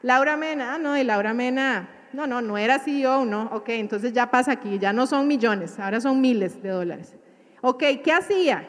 Laura 0.00 0.36
Mena? 0.36 0.74
Ah, 0.74 0.78
no, 0.78 0.96
y 0.96 1.04
Laura 1.04 1.34
Mena, 1.34 1.88
no, 2.14 2.26
no, 2.26 2.40
no 2.40 2.56
era 2.56 2.78
CEO, 2.78 3.26
no, 3.26 3.50
ok, 3.52 3.68
entonces 3.70 4.14
ya 4.14 4.30
pasa 4.30 4.52
aquí, 4.52 4.78
ya 4.78 4.94
no 4.94 5.06
son 5.06 5.28
millones, 5.28 5.78
ahora 5.78 6.00
son 6.00 6.22
miles 6.22 6.62
de 6.62 6.70
dólares. 6.70 7.14
Ok, 7.60 7.82
¿qué 8.02 8.12
hacía? 8.12 8.66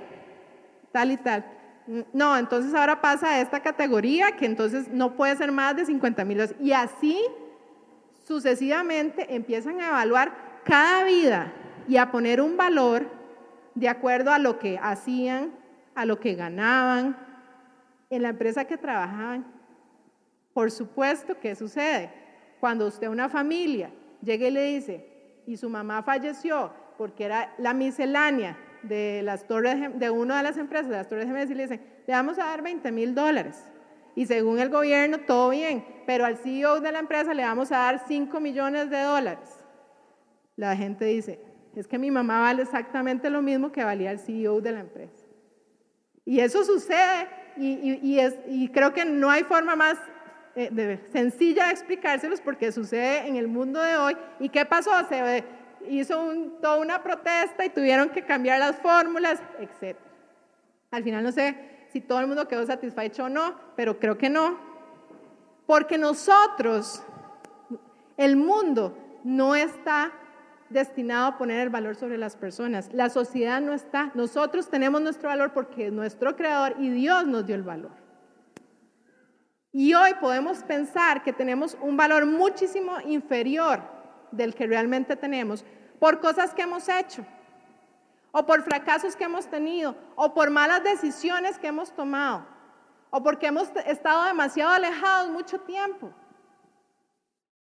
Tal 0.92 1.12
y 1.12 1.18
tal. 1.18 1.46
No, 2.12 2.38
entonces 2.38 2.74
ahora 2.74 3.00
pasa 3.00 3.30
a 3.30 3.40
esta 3.40 3.62
categoría 3.62 4.34
que 4.36 4.46
entonces 4.46 4.90
no 4.90 5.16
puede 5.16 5.38
ser 5.38 5.54
más 5.54 5.78
de 5.78 5.86
50 5.86 6.26
mil 6.26 6.38
dólares. 6.40 6.58
Y 6.60 6.74
así 6.74 7.22
sucesivamente 8.26 9.34
empiezan 9.34 9.80
a 9.80 9.88
evaluar 9.88 10.34
cada 10.66 11.06
vida 11.06 11.54
y 11.88 11.98
a 11.98 12.12
poner 12.12 12.42
un 12.42 12.58
valor 12.58 13.08
de 13.76 13.90
acuerdo 13.90 14.32
a 14.32 14.40
lo 14.40 14.60
que 14.60 14.80
hacían, 14.82 15.52
a 15.96 16.06
lo 16.06 16.20
que 16.20 16.36
ganaban 16.36 17.18
en 18.10 18.22
la 18.22 18.30
empresa 18.30 18.66
que 18.66 18.78
trabajaban. 18.78 19.46
Por 20.54 20.72
supuesto, 20.72 21.40
¿qué 21.40 21.56
sucede? 21.56 22.12
Cuando 22.60 22.88
usted, 22.88 23.08
una 23.08 23.30
familia, 23.30 23.92
llega 24.22 24.48
y 24.48 24.52
le 24.52 24.64
dice, 24.64 25.42
y 25.46 25.58
su 25.58 25.70
mamá 25.70 26.04
falleció 26.04 26.72
porque 26.98 27.26
era 27.26 27.54
la 27.60 27.74
miscelánea 27.74 28.58
de 28.82 29.22
las 29.24 29.46
torres 29.46 29.98
de 29.98 30.10
una 30.10 30.38
de 30.38 30.44
las 30.44 30.58
empresas, 30.58 30.90
de 30.90 30.98
las 30.98 31.08
torres 31.08 31.26
gemelas, 31.26 31.50
y 31.50 31.56
le 31.56 31.64
dicen, 31.64 31.82
le 32.08 32.14
vamos 32.14 32.40
a 32.40 32.46
dar 32.46 32.62
20 32.62 32.92
mil 32.92 33.14
dólares. 33.14 33.72
Y 34.16 34.26
según 34.26 34.60
el 34.60 34.70
gobierno, 34.70 35.20
todo 35.20 35.50
bien, 35.52 35.86
pero 36.08 36.26
al 36.26 36.38
CEO 36.38 36.80
de 36.80 36.92
la 36.92 37.00
empresa 37.00 37.34
le 37.36 37.44
vamos 37.44 37.72
a 37.72 37.78
dar 37.78 38.04
5 38.08 38.40
millones 38.40 38.90
de 38.90 39.02
dólares. 39.02 39.64
La 40.56 40.76
gente 40.76 41.06
dice, 41.06 41.40
es 41.80 41.88
que 41.88 41.98
mi 41.98 42.10
mamá 42.12 42.40
vale 42.40 42.64
exactamente 42.64 43.30
lo 43.30 43.42
mismo 43.42 43.72
que 43.72 43.84
valía 43.84 44.12
el 44.12 44.20
CEO 44.20 44.62
de 44.62 44.72
la 44.72 44.80
empresa. 44.80 45.26
Y 46.26 46.40
eso 46.40 46.64
sucede 46.64 47.28
y, 47.56 48.70
creo 48.70 48.94
que 48.94 49.06
no 49.06 49.30
hay 49.30 49.44
forma 49.44 49.76
más 49.76 49.98
eh, 50.56 51.00
sencilla 51.12 51.68
de 51.68 51.72
explicárselos 51.72 52.42
porque 52.42 52.72
sucede 52.72 53.28
en 53.28 53.36
el 53.36 53.48
mundo 53.48 53.82
de 53.82 53.96
hoy. 53.96 54.18
¿Y 54.40 54.50
qué 54.50 54.66
pasó? 54.66 54.92
Se 55.08 55.44
hizo 55.88 56.34
toda 56.62 56.78
una 56.78 57.02
protesta 57.04 57.66
y 57.66 57.70
tuvieron 57.70 58.10
que 58.10 58.24
cambiar 58.24 58.60
las 58.60 58.78
fórmulas, 58.78 59.42
etc. 59.60 59.98
Al 60.92 61.04
final 61.04 61.24
no 61.24 61.32
sé 61.32 61.88
si 61.94 62.02
todo 62.02 62.20
el 62.20 62.28
mundo 62.28 62.48
quedó 62.48 62.66
satisfecho 62.66 63.26
o 63.26 63.30
no, 63.30 63.56
pero 63.76 64.00
creo 64.00 64.18
que 64.18 64.30
no. 64.30 64.58
Porque 65.66 65.98
nosotros, 65.98 67.04
el 68.18 68.36
mundo 68.36 68.98
no 69.24 69.56
está 69.56 70.12
destinado 70.70 71.28
a 71.28 71.38
poner 71.38 71.62
el 71.62 71.70
valor 71.70 71.96
sobre 71.96 72.18
las 72.18 72.36
personas. 72.36 72.90
La 72.94 73.10
sociedad 73.10 73.62
no 73.62 73.74
está. 73.74 74.12
Nosotros 74.14 74.70
tenemos 74.70 75.02
nuestro 75.02 75.30
valor 75.30 75.54
porque 75.54 75.92
nuestro 75.92 76.36
creador 76.36 76.76
y 76.80 76.90
Dios 76.90 77.26
nos 77.26 77.46
dio 77.46 77.56
el 77.56 77.64
valor. 77.64 77.92
Y 79.72 79.94
hoy 79.94 80.14
podemos 80.20 80.64
pensar 80.64 81.24
que 81.24 81.34
tenemos 81.34 81.78
un 81.82 81.98
valor 81.98 82.26
muchísimo 82.26 82.94
inferior 83.06 83.82
del 84.32 84.56
que 84.56 84.68
realmente 84.68 85.16
tenemos 85.16 85.64
por 86.00 86.20
cosas 86.20 86.54
que 86.54 86.64
hemos 86.64 86.88
hecho, 86.90 87.26
o 88.32 88.46
por 88.46 88.64
fracasos 88.64 89.16
que 89.16 89.24
hemos 89.24 89.48
tenido, 89.48 89.96
o 90.16 90.34
por 90.34 90.50
malas 90.50 90.84
decisiones 90.84 91.58
que 91.58 91.68
hemos 91.68 91.92
tomado, 91.92 92.46
o 93.10 93.22
porque 93.24 93.48
hemos 93.48 93.70
estado 93.86 94.26
demasiado 94.26 94.72
alejados 94.72 95.32
mucho 95.32 95.60
tiempo. 95.60 96.12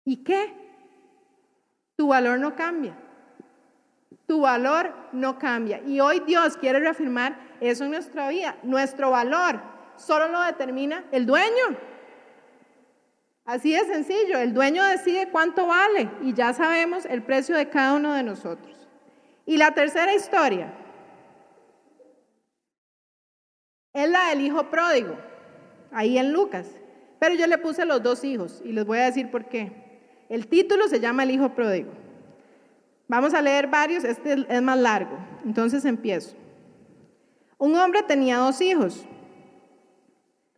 ¿Y 0.05 0.23
qué? 0.23 0.70
Tu 2.01 2.07
valor 2.07 2.39
no 2.39 2.55
cambia. 2.55 2.97
Tu 4.25 4.41
valor 4.41 4.91
no 5.11 5.37
cambia. 5.37 5.81
Y 5.85 5.99
hoy 5.99 6.19
Dios 6.21 6.57
quiere 6.57 6.79
reafirmar 6.79 7.37
eso 7.59 7.83
en 7.83 7.91
nuestra 7.91 8.27
vida. 8.27 8.57
Nuestro 8.63 9.11
valor 9.11 9.61
solo 9.97 10.27
lo 10.29 10.41
determina 10.41 11.03
el 11.11 11.27
dueño. 11.27 11.77
Así 13.45 13.73
de 13.73 13.85
sencillo, 13.85 14.39
el 14.39 14.51
dueño 14.51 14.83
decide 14.83 15.29
cuánto 15.29 15.67
vale 15.67 16.09
y 16.23 16.33
ya 16.33 16.53
sabemos 16.53 17.05
el 17.05 17.21
precio 17.21 17.55
de 17.55 17.69
cada 17.69 17.93
uno 17.93 18.13
de 18.13 18.23
nosotros. 18.23 18.89
Y 19.45 19.57
la 19.57 19.75
tercera 19.75 20.15
historia 20.15 20.73
es 23.93 24.09
la 24.09 24.29
del 24.29 24.41
hijo 24.41 24.71
pródigo, 24.71 25.19
ahí 25.91 26.17
en 26.17 26.33
Lucas. 26.33 26.67
Pero 27.19 27.35
yo 27.35 27.45
le 27.45 27.59
puse 27.59 27.85
los 27.85 28.01
dos 28.01 28.23
hijos 28.23 28.59
y 28.65 28.71
les 28.71 28.87
voy 28.87 28.97
a 28.97 29.05
decir 29.05 29.29
por 29.29 29.45
qué. 29.45 29.80
El 30.31 30.47
título 30.47 30.87
se 30.87 31.01
llama 31.01 31.23
El 31.23 31.31
hijo 31.31 31.49
pródigo. 31.49 31.91
Vamos 33.09 33.33
a 33.33 33.41
leer 33.41 33.67
varios, 33.67 34.05
este 34.05 34.45
es 34.47 34.61
más 34.61 34.79
largo, 34.79 35.17
entonces 35.43 35.83
empiezo. 35.83 36.37
Un 37.57 37.75
hombre 37.75 38.01
tenía 38.03 38.37
dos 38.37 38.61
hijos. 38.61 39.05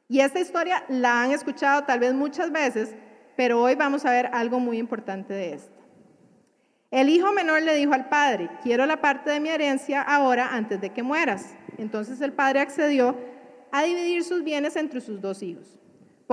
Y 0.07 0.19
esta 0.19 0.39
historia 0.39 0.85
la 0.89 1.23
han 1.23 1.31
escuchado 1.31 1.85
tal 1.85 1.97
vez 1.97 2.13
muchas 2.13 2.51
veces, 2.51 2.95
pero 3.35 3.63
hoy 3.63 3.73
vamos 3.73 4.05
a 4.05 4.11
ver 4.11 4.29
algo 4.31 4.59
muy 4.59 4.77
importante 4.77 5.33
de 5.33 5.53
esto. 5.53 5.81
El 6.91 7.09
hijo 7.09 7.31
menor 7.31 7.63
le 7.63 7.73
dijo 7.73 7.93
al 7.93 8.09
padre, 8.09 8.51
quiero 8.61 8.85
la 8.85 9.01
parte 9.01 9.31
de 9.31 9.39
mi 9.39 9.49
herencia 9.49 10.03
ahora 10.03 10.53
antes 10.53 10.79
de 10.79 10.91
que 10.91 11.01
mueras. 11.01 11.55
Entonces 11.79 12.21
el 12.21 12.33
padre 12.33 12.59
accedió 12.59 13.17
a 13.71 13.81
dividir 13.81 14.23
sus 14.23 14.43
bienes 14.43 14.75
entre 14.75 15.01
sus 15.01 15.19
dos 15.19 15.41
hijos. 15.41 15.79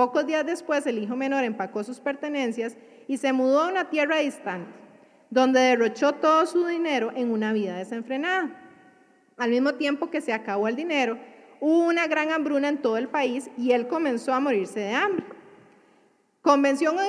Pocos 0.01 0.25
días 0.25 0.43
después 0.43 0.87
el 0.87 0.97
hijo 0.97 1.15
menor 1.15 1.43
empacó 1.43 1.83
sus 1.83 1.99
pertenencias 1.99 2.75
y 3.07 3.17
se 3.17 3.33
mudó 3.33 3.61
a 3.61 3.67
una 3.67 3.91
tierra 3.91 4.17
distante, 4.17 4.71
donde 5.29 5.59
derrochó 5.59 6.13
todo 6.13 6.47
su 6.47 6.65
dinero 6.65 7.11
en 7.15 7.29
una 7.29 7.53
vida 7.53 7.77
desenfrenada. 7.77 8.49
Al 9.37 9.51
mismo 9.51 9.75
tiempo 9.75 10.09
que 10.09 10.19
se 10.19 10.33
acabó 10.33 10.67
el 10.67 10.75
dinero, 10.75 11.19
hubo 11.59 11.85
una 11.85 12.07
gran 12.07 12.31
hambruna 12.31 12.69
en 12.69 12.81
todo 12.81 12.97
el 12.97 13.09
país 13.09 13.51
y 13.59 13.73
él 13.73 13.87
comenzó 13.87 14.33
a 14.33 14.39
morirse 14.39 14.79
de 14.79 14.95
hambre. 14.95 15.25
Convenció 16.41 16.89
a 16.89 16.93
un 16.93 16.99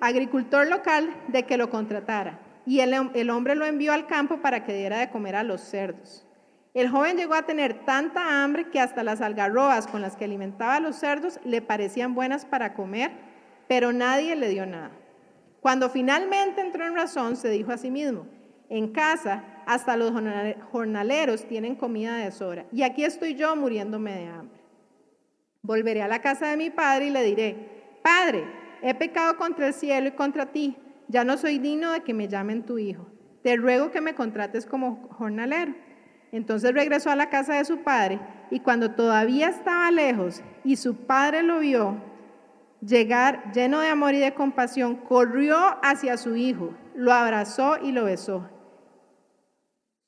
agricultor 0.00 0.68
local 0.68 1.14
de 1.28 1.42
que 1.42 1.58
lo 1.58 1.68
contratara 1.68 2.40
y 2.64 2.80
el, 2.80 3.28
hombre 3.28 3.56
lo 3.56 3.66
envió 3.66 3.92
al 3.92 4.06
campo 4.06 4.40
para 4.40 4.64
que 4.64 4.72
diera 4.72 5.00
de 5.00 5.10
comer 5.10 5.36
a 5.36 5.42
los 5.42 5.60
cerdos. 5.60 6.26
El 6.74 6.88
joven 6.90 7.16
llegó 7.16 7.34
a 7.34 7.42
tener 7.42 7.84
tanta 7.84 8.42
hambre 8.42 8.70
que 8.70 8.80
hasta 8.80 9.02
las 9.02 9.20
algarrobas 9.20 9.86
con 9.86 10.02
las 10.02 10.16
que 10.16 10.24
alimentaba 10.24 10.76
a 10.76 10.80
los 10.80 10.96
cerdos 10.96 11.40
le 11.44 11.62
parecían 11.62 12.14
buenas 12.14 12.44
para 12.44 12.74
comer, 12.74 13.10
pero 13.66 13.92
nadie 13.92 14.36
le 14.36 14.48
dio 14.48 14.66
nada. 14.66 14.92
Cuando 15.60 15.90
finalmente 15.90 16.60
entró 16.60 16.86
en 16.86 16.94
razón, 16.94 17.36
se 17.36 17.50
dijo 17.50 17.72
a 17.72 17.78
sí 17.78 17.90
mismo, 17.90 18.26
en 18.68 18.92
casa 18.92 19.44
hasta 19.66 19.96
los 19.96 20.12
jornaleros 20.70 21.44
tienen 21.46 21.74
comida 21.74 22.16
de 22.16 22.30
sobra 22.30 22.66
y 22.70 22.82
aquí 22.82 23.04
estoy 23.04 23.34
yo 23.34 23.56
muriéndome 23.56 24.12
de 24.12 24.26
hambre. 24.26 24.60
Volveré 25.62 26.02
a 26.02 26.08
la 26.08 26.20
casa 26.20 26.48
de 26.48 26.56
mi 26.56 26.70
padre 26.70 27.06
y 27.06 27.10
le 27.10 27.22
diré, 27.24 27.78
Padre, 28.02 28.44
he 28.82 28.94
pecado 28.94 29.36
contra 29.36 29.66
el 29.66 29.74
cielo 29.74 30.08
y 30.08 30.12
contra 30.12 30.46
ti, 30.46 30.76
ya 31.08 31.24
no 31.24 31.36
soy 31.36 31.58
digno 31.58 31.92
de 31.92 32.02
que 32.02 32.14
me 32.14 32.28
llamen 32.28 32.64
tu 32.64 32.78
hijo. 32.78 33.06
Te 33.42 33.56
ruego 33.56 33.90
que 33.90 34.00
me 34.00 34.14
contrates 34.14 34.66
como 34.66 35.08
jornalero. 35.10 35.74
Entonces 36.32 36.72
regresó 36.74 37.10
a 37.10 37.16
la 37.16 37.30
casa 37.30 37.54
de 37.54 37.64
su 37.64 37.78
padre 37.78 38.20
y 38.50 38.60
cuando 38.60 38.92
todavía 38.92 39.48
estaba 39.48 39.90
lejos 39.90 40.42
y 40.64 40.76
su 40.76 40.94
padre 40.94 41.42
lo 41.42 41.60
vio 41.60 41.96
llegar 42.80 43.52
lleno 43.52 43.80
de 43.80 43.88
amor 43.88 44.14
y 44.14 44.18
de 44.18 44.34
compasión, 44.34 44.96
corrió 44.96 45.56
hacia 45.82 46.16
su 46.16 46.36
hijo, 46.36 46.74
lo 46.94 47.12
abrazó 47.12 47.78
y 47.82 47.92
lo 47.92 48.04
besó. 48.04 48.48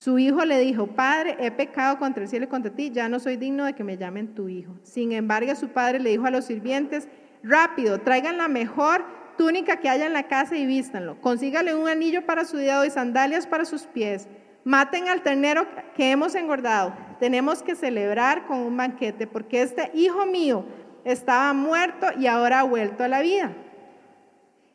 Su 0.03 0.19
hijo 0.19 0.47
le 0.47 0.59
dijo, 0.61 0.87
Padre, 0.87 1.37
he 1.41 1.51
pecado 1.51 1.99
contra 1.99 2.23
el 2.23 2.29
cielo 2.29 2.47
y 2.47 2.49
contra 2.49 2.75
ti, 2.75 2.91
ya 2.91 3.09
no 3.09 3.21
soy 3.21 3.37
digno 3.37 3.67
de 3.67 3.75
que 3.75 3.85
me 3.85 3.99
llamen 3.99 4.35
tu 4.35 4.49
hijo. 4.49 4.73
Sin 4.83 5.13
embargo, 5.13 5.55
su 5.55 5.69
padre 5.69 6.01
le 6.01 6.11
dijo 6.11 6.25
a 6.25 6.31
los 6.31 6.47
sirvientes, 6.47 7.07
rápido, 7.43 8.01
traigan 8.01 8.39
la 8.39 8.49
mejor 8.49 9.05
túnica 9.37 9.77
que 9.77 9.91
haya 9.91 10.07
en 10.07 10.15
la 10.15 10.23
casa 10.23 10.57
y 10.57 10.65
vístanlo. 10.65 11.21
Consígale 11.21 11.75
un 11.75 11.87
anillo 11.87 12.25
para 12.25 12.47
su 12.47 12.57
dedo 12.57 12.85
y 12.87 12.91
sandalias 12.91 13.47
para 13.47 13.67
sus 13.67 13.83
pies. 13.83 14.27
Maten 14.64 15.09
al 15.09 15.23
ternero 15.23 15.66
que 15.94 16.11
hemos 16.11 16.35
engordado. 16.35 16.92
Tenemos 17.18 17.62
que 17.62 17.75
celebrar 17.75 18.46
con 18.46 18.59
un 18.59 18.77
banquete 18.77 19.27
porque 19.27 19.62
este 19.62 19.90
hijo 19.94 20.27
mío 20.27 20.64
estaba 21.05 21.53
muerto 21.53 22.07
y 22.18 22.27
ahora 22.27 22.61
ha 22.61 22.64
vuelto 22.64 23.05
a 23.05 23.09
la 23.09 23.20
vida. 23.20 23.53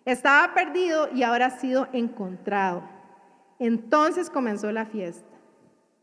Estaba 0.06 0.54
perdido 0.54 1.10
y 1.14 1.24
ahora 1.24 1.48
ha 1.48 1.60
sido 1.60 1.88
encontrado. 1.94 2.84
Entonces 3.60 4.30
comenzó 4.30 4.72
la 4.72 4.86
fiesta. 4.86 5.26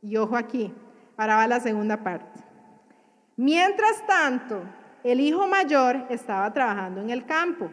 Y 0.01 0.17
ojo 0.17 0.37
aquí, 0.37 0.73
ahora 1.17 1.37
va 1.37 1.47
la 1.47 1.61
segunda 1.61 2.03
parte. 2.03 2.41
Mientras 3.37 4.05
tanto, 4.07 4.63
el 5.05 5.21
hijo 5.21 5.47
mayor 5.47 6.07
estaba 6.11 6.53
trabajando 6.53 7.01
en 7.01 7.11
el 7.11 7.25
campo. 7.25 7.71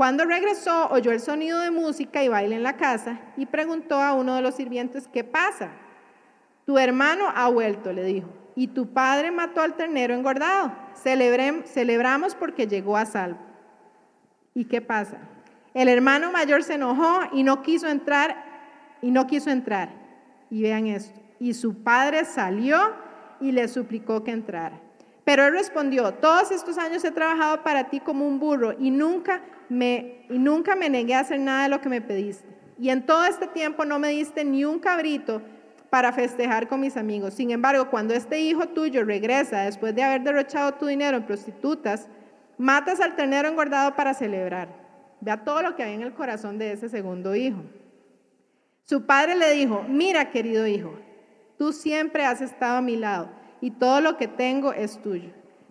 Cuando 0.00 0.24
regresó, 0.24 0.88
oyó 0.92 1.12
el 1.12 1.20
sonido 1.20 1.58
de 1.58 1.70
música 1.70 2.24
y 2.24 2.28
baile 2.28 2.56
en 2.56 2.62
la 2.62 2.78
casa 2.78 3.20
y 3.36 3.44
preguntó 3.44 3.96
a 3.96 4.14
uno 4.14 4.34
de 4.34 4.40
los 4.40 4.54
sirvientes, 4.54 5.06
¿qué 5.12 5.24
pasa? 5.24 5.72
Tu 6.64 6.78
hermano 6.78 7.26
ha 7.34 7.50
vuelto, 7.50 7.92
le 7.92 8.04
dijo, 8.04 8.30
y 8.54 8.68
tu 8.68 8.94
padre 8.94 9.30
mató 9.30 9.60
al 9.60 9.76
ternero 9.76 10.14
engordado. 10.14 10.72
celebramos 10.94 12.34
porque 12.34 12.66
llegó 12.66 12.96
a 12.96 13.04
salvo. 13.04 13.40
¿Y 14.54 14.64
qué 14.64 14.80
pasa? 14.80 15.18
El 15.74 15.86
hermano 15.86 16.32
mayor 16.32 16.62
se 16.62 16.76
enojó 16.76 17.20
y 17.34 17.42
no 17.42 17.60
quiso 17.60 17.86
entrar 17.86 18.42
y 19.02 19.10
no 19.10 19.26
quiso 19.26 19.50
entrar. 19.50 19.90
Y 20.48 20.62
vean 20.62 20.86
esto. 20.86 21.20
Y 21.38 21.52
su 21.52 21.82
padre 21.82 22.24
salió 22.24 22.94
y 23.38 23.52
le 23.52 23.68
suplicó 23.68 24.24
que 24.24 24.30
entrara. 24.30 24.80
Pero 25.24 25.44
él 25.44 25.52
respondió, 25.52 26.14
todos 26.14 26.52
estos 26.52 26.78
años 26.78 27.04
he 27.04 27.10
trabajado 27.10 27.62
para 27.62 27.90
ti 27.90 28.00
como 28.00 28.26
un 28.26 28.40
burro 28.40 28.74
y 28.78 28.90
nunca 28.90 29.42
me, 29.70 30.26
y 30.28 30.38
nunca 30.38 30.76
me 30.76 30.90
negué 30.90 31.14
a 31.14 31.20
hacer 31.20 31.40
nada 31.40 31.62
de 31.62 31.68
lo 31.70 31.80
que 31.80 31.88
me 31.88 32.02
pediste. 32.02 32.46
Y 32.78 32.90
en 32.90 33.06
todo 33.06 33.24
este 33.24 33.46
tiempo 33.46 33.84
no 33.84 33.98
me 33.98 34.08
diste 34.08 34.44
ni 34.44 34.64
un 34.64 34.78
cabrito 34.78 35.40
para 35.88 36.12
festejar 36.12 36.68
con 36.68 36.80
mis 36.80 36.96
amigos. 36.96 37.34
Sin 37.34 37.50
embargo, 37.50 37.88
cuando 37.90 38.14
este 38.14 38.40
hijo 38.40 38.68
tuyo 38.68 39.04
regresa 39.04 39.62
después 39.62 39.94
de 39.94 40.02
haber 40.02 40.22
derrochado 40.22 40.74
tu 40.74 40.86
dinero 40.86 41.16
en 41.16 41.26
prostitutas, 41.26 42.08
matas 42.58 43.00
al 43.00 43.16
ternero 43.16 43.48
engordado 43.48 43.94
para 43.94 44.14
celebrar. 44.14 44.68
Vea 45.20 45.44
todo 45.44 45.62
lo 45.62 45.76
que 45.76 45.82
hay 45.82 45.94
en 45.94 46.02
el 46.02 46.14
corazón 46.14 46.58
de 46.58 46.72
ese 46.72 46.88
segundo 46.88 47.34
hijo. 47.34 47.62
Su 48.84 49.06
padre 49.06 49.36
le 49.36 49.52
dijo, 49.52 49.84
mira 49.88 50.30
querido 50.30 50.66
hijo, 50.66 50.98
tú 51.58 51.72
siempre 51.72 52.24
has 52.24 52.40
estado 52.40 52.78
a 52.78 52.82
mi 52.82 52.96
lado 52.96 53.28
y 53.60 53.70
todo 53.70 54.00
lo 54.00 54.16
que 54.16 54.26
tengo 54.26 54.72
es 54.72 55.00
tuyo. 55.02 55.30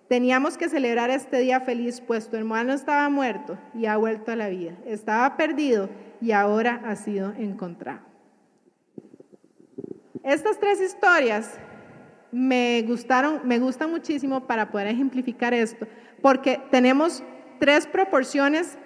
Teníamos 0.09 0.57
que 0.57 0.69
celebrar 0.69 1.11
este 1.11 1.37
día 1.37 1.61
feliz, 1.61 2.01
pues 2.01 2.27
tu 2.29 2.35
hermano 2.35 2.73
estaba 2.73 3.07
muerto 3.09 3.59
y 3.75 3.85
ha 3.85 3.95
vuelto 3.95 4.31
a 4.31 4.35
la 4.35 4.49
vida. 4.49 4.73
Estaba 4.87 5.37
perdido 5.37 5.87
y 6.19 6.31
ahora 6.31 6.81
ha 6.83 6.95
sido 6.95 7.31
encontrado. 7.37 7.99
Estas 10.23 10.59
tres 10.59 10.81
historias 10.81 11.59
me 12.31 12.83
gustaron, 12.87 13.41
me 13.43 13.59
gustan 13.59 13.91
muchísimo 13.91 14.47
para 14.47 14.71
poder 14.71 14.87
ejemplificar 14.87 15.53
esto, 15.53 15.85
porque 16.23 16.59
tenemos 16.71 17.23
tres 17.59 17.85
proporciones 17.85 18.79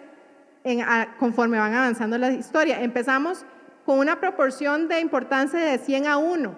conforme 1.19 1.57
van 1.57 1.73
avanzando 1.73 2.17
la 2.17 2.33
historia. 2.33 2.83
Empezamos 2.83 3.45
con 3.85 3.97
una 3.97 4.19
proporción 4.19 4.89
de 4.89 4.99
importancia 4.99 5.57
de 5.57 5.77
100 5.77 6.05
a 6.05 6.17
1, 6.17 6.53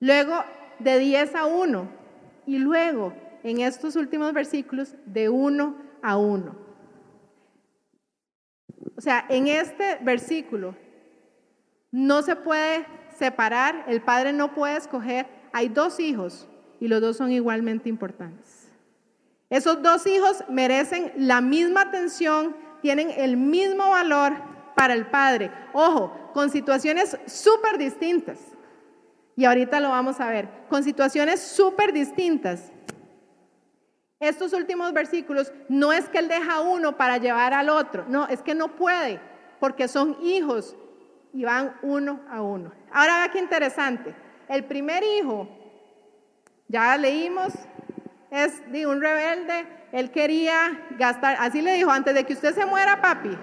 luego 0.00 0.34
de 0.80 0.98
10 0.98 1.34
a 1.36 1.46
1 1.46 1.99
y 2.50 2.58
luego 2.58 3.12
en 3.44 3.60
estos 3.60 3.94
últimos 3.94 4.32
versículos 4.32 4.96
de 5.06 5.28
1 5.28 5.76
a 6.02 6.16
1. 6.16 6.56
O 8.96 9.00
sea, 9.00 9.24
en 9.28 9.46
este 9.46 9.98
versículo 10.02 10.74
no 11.92 12.22
se 12.22 12.34
puede 12.34 12.84
separar, 13.16 13.84
el 13.86 14.02
padre 14.02 14.32
no 14.32 14.52
puede 14.52 14.78
escoger, 14.78 15.28
hay 15.52 15.68
dos 15.68 16.00
hijos 16.00 16.48
y 16.80 16.88
los 16.88 17.00
dos 17.00 17.18
son 17.18 17.30
igualmente 17.30 17.88
importantes. 17.88 18.68
Esos 19.48 19.80
dos 19.80 20.04
hijos 20.08 20.42
merecen 20.48 21.12
la 21.16 21.40
misma 21.40 21.82
atención, 21.82 22.56
tienen 22.82 23.12
el 23.16 23.36
mismo 23.36 23.90
valor 23.90 24.32
para 24.74 24.94
el 24.94 25.06
padre. 25.06 25.52
Ojo, 25.72 26.12
con 26.34 26.50
situaciones 26.50 27.16
súper 27.26 27.78
distintas. 27.78 28.40
Y 29.36 29.44
ahorita 29.44 29.80
lo 29.80 29.90
vamos 29.90 30.20
a 30.20 30.28
ver, 30.28 30.48
con 30.68 30.82
situaciones 30.82 31.40
súper 31.40 31.92
distintas. 31.92 32.72
Estos 34.18 34.52
últimos 34.52 34.92
versículos 34.92 35.50
no 35.68 35.92
es 35.92 36.08
que 36.08 36.18
él 36.18 36.28
deja 36.28 36.60
uno 36.60 36.96
para 36.96 37.16
llevar 37.16 37.54
al 37.54 37.70
otro, 37.70 38.04
no, 38.08 38.28
es 38.28 38.42
que 38.42 38.54
no 38.54 38.76
puede, 38.76 39.18
porque 39.58 39.88
son 39.88 40.16
hijos 40.22 40.76
y 41.32 41.44
van 41.44 41.74
uno 41.82 42.20
a 42.30 42.42
uno. 42.42 42.72
Ahora 42.92 43.18
vea 43.18 43.30
qué 43.30 43.38
interesante. 43.38 44.14
El 44.48 44.64
primer 44.64 45.02
hijo, 45.02 45.48
ya 46.68 46.96
leímos, 46.98 47.54
es 48.30 48.70
de 48.70 48.86
un 48.86 49.00
rebelde. 49.00 49.66
Él 49.92 50.10
quería 50.10 50.86
gastar, 50.98 51.36
así 51.40 51.62
le 51.62 51.74
dijo, 51.74 51.90
antes 51.90 52.14
de 52.14 52.24
que 52.24 52.34
usted 52.34 52.54
se 52.54 52.66
muera, 52.66 53.00
papi, 53.00 53.36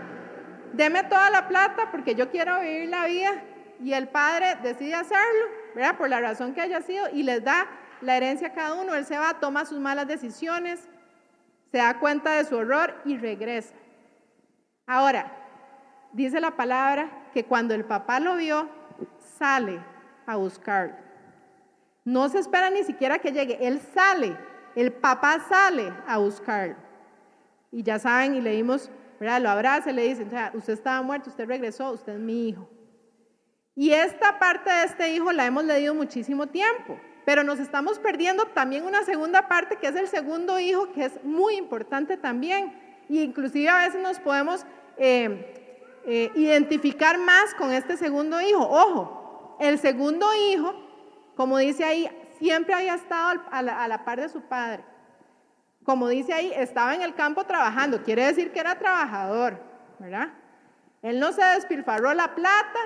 deme 0.73 1.03
toda 1.03 1.29
la 1.29 1.47
plata 1.47 1.89
porque 1.91 2.15
yo 2.15 2.29
quiero 2.29 2.59
vivir 2.59 2.89
la 2.89 3.05
vida. 3.05 3.31
Y 3.83 3.93
el 3.93 4.07
padre 4.07 4.57
decide 4.63 4.95
hacerlo, 4.95 5.45
Por 5.97 6.09
la 6.09 6.19
razón 6.19 6.53
que 6.53 6.61
haya 6.61 6.81
sido, 6.81 7.07
y 7.13 7.23
les 7.23 7.43
da 7.43 7.67
la 8.01 8.17
herencia 8.17 8.47
a 8.47 8.53
cada 8.53 8.73
uno. 8.73 8.95
Él 8.95 9.05
se 9.05 9.17
va, 9.17 9.39
toma 9.39 9.65
sus 9.65 9.79
malas 9.79 10.07
decisiones, 10.07 10.87
se 11.71 11.77
da 11.77 11.99
cuenta 11.99 12.31
de 12.31 12.45
su 12.45 12.57
error 12.57 12.95
y 13.05 13.17
regresa. 13.17 13.75
Ahora, 14.87 15.31
dice 16.13 16.39
la 16.39 16.51
palabra 16.51 17.29
que 17.33 17.45
cuando 17.45 17.75
el 17.75 17.85
papá 17.85 18.19
lo 18.19 18.37
vio, 18.37 18.69
sale 19.37 19.79
a 20.25 20.35
buscarlo. 20.35 20.95
No 22.05 22.29
se 22.29 22.39
espera 22.39 22.69
ni 22.69 22.83
siquiera 22.83 23.19
que 23.19 23.31
llegue, 23.31 23.67
él 23.67 23.79
sale, 23.93 24.35
el 24.75 24.93
papá 24.93 25.39
sale 25.47 25.93
a 26.07 26.17
buscarlo. 26.17 26.75
Y 27.71 27.83
ya 27.83 27.99
saben, 27.99 28.33
y 28.33 28.41
leímos, 28.41 28.89
¿verdad? 29.19 29.41
Lo 29.41 29.49
abraza 29.49 29.91
y 29.91 29.93
le 29.93 30.03
dice, 30.03 30.25
usted 30.53 30.73
estaba 30.73 31.01
muerto, 31.01 31.29
usted 31.29 31.45
regresó, 31.45 31.91
usted 31.91 32.13
es 32.13 32.19
mi 32.19 32.47
hijo. 32.49 32.69
Y 33.77 33.91
esta 33.91 34.39
parte 34.39 34.71
de 34.71 34.85
este 34.85 35.13
hijo 35.13 35.31
la 35.31 35.45
hemos 35.45 35.63
leído 35.63 35.93
muchísimo 35.93 36.47
tiempo, 36.47 36.99
pero 37.25 37.43
nos 37.43 37.59
estamos 37.59 37.99
perdiendo 37.99 38.45
también 38.45 38.83
una 38.83 39.03
segunda 39.03 39.47
parte 39.47 39.75
que 39.75 39.85
es 39.85 39.95
el 39.95 40.07
segundo 40.07 40.59
hijo, 40.59 40.91
que 40.93 41.05
es 41.05 41.23
muy 41.23 41.57
importante 41.57 42.17
también. 42.17 42.73
Y 43.07 43.21
inclusive 43.21 43.69
a 43.69 43.85
veces 43.85 44.01
nos 44.01 44.19
podemos 44.19 44.65
eh, 44.97 46.01
eh, 46.07 46.31
identificar 46.33 47.19
más 47.19 47.53
con 47.53 47.71
este 47.71 47.97
segundo 47.97 48.41
hijo. 48.41 48.67
Ojo, 48.67 49.55
el 49.59 49.77
segundo 49.77 50.25
hijo, 50.49 50.73
como 51.35 51.59
dice 51.59 51.83
ahí, 51.83 52.09
siempre 52.39 52.73
había 52.73 52.95
estado 52.95 53.43
a 53.51 53.61
la, 53.61 54.03
par 54.03 54.19
de 54.19 54.29
su 54.29 54.41
padre. 54.41 54.83
Como 55.83 56.07
dice 56.07 56.33
ahí, 56.33 56.51
estaba 56.55 56.95
en 56.95 57.03
el 57.03 57.13
campo 57.13 57.43
trabajando, 57.43 58.01
quiere 58.01 58.25
decir 58.25 58.51
que 58.51 58.59
era 58.59 58.79
trabajador, 58.79 59.61
¿verdad? 59.99 60.29
Él 61.03 61.19
no 61.19 61.31
se 61.31 61.43
despilfarró 61.43 62.15
la 62.15 62.33
plata, 62.33 62.79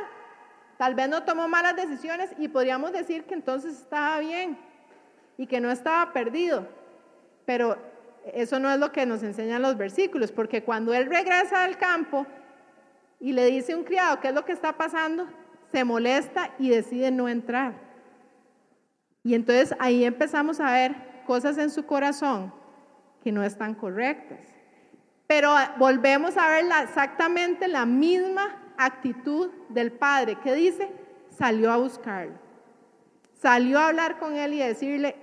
tal 0.82 0.96
vez 0.96 1.08
no 1.10 1.22
tomó 1.22 1.48
malas 1.48 1.76
decisiones 1.76 2.32
y 2.40 2.48
podríamos 2.48 2.92
decir 2.92 3.26
que 3.26 3.36
entonces 3.36 3.78
estaba 3.78 4.18
bien 4.18 4.58
y 5.38 5.46
que 5.46 5.62
no 5.62 5.70
estaba 5.70 6.12
perdido. 6.12 6.68
Pero 7.46 7.78
eso 8.34 8.58
no 8.58 8.68
es 8.68 8.80
lo 8.80 8.92
que 8.92 9.06
nos 9.06 9.22
enseñan 9.22 9.62
los 9.62 9.78
versículos, 9.78 10.32
porque 10.32 10.64
cuando 10.64 10.92
él 10.96 11.06
regresa 11.06 11.66
al 11.66 11.78
campo, 11.78 12.26
y 13.20 13.32
le 13.34 13.46
dice 13.46 13.76
un 13.76 13.84
criado, 13.84 14.20
¿qué 14.22 14.30
es 14.30 14.34
lo 14.34 14.44
que 14.44 14.54
está 14.54 14.74
pasando? 14.76 15.28
Se 15.72 15.84
molesta 15.84 16.50
y 16.58 16.70
decide 16.70 17.12
no 17.12 17.30
entrar. 17.30 17.76
Y 19.24 19.36
entonces 19.36 19.76
ahí 19.78 20.04
empezamos 20.04 20.60
a 20.60 20.72
ver 20.72 20.96
cosas 21.28 21.60
en 21.60 21.70
su 21.70 21.86
corazón 21.86 22.52
que 23.24 23.32
no 23.32 23.44
están 23.44 23.76
correctas. 23.76 24.40
Pero 25.28 25.54
volvemos 25.78 26.38
a 26.38 26.50
ver 26.50 26.66
exactamente 26.82 27.68
la 27.68 27.86
misma 27.86 28.61
actitud 28.86 29.50
del 29.70 29.92
padre 29.92 30.36
que 30.40 30.54
dice, 30.54 30.92
salió 31.30 31.72
a 31.72 31.78
buscarlo. 31.78 32.34
Salió 33.34 33.80
a 33.80 33.88
hablar 33.88 34.20
con 34.20 34.36
él 34.36 34.54
y 34.54 34.60
decirle, 34.60 35.16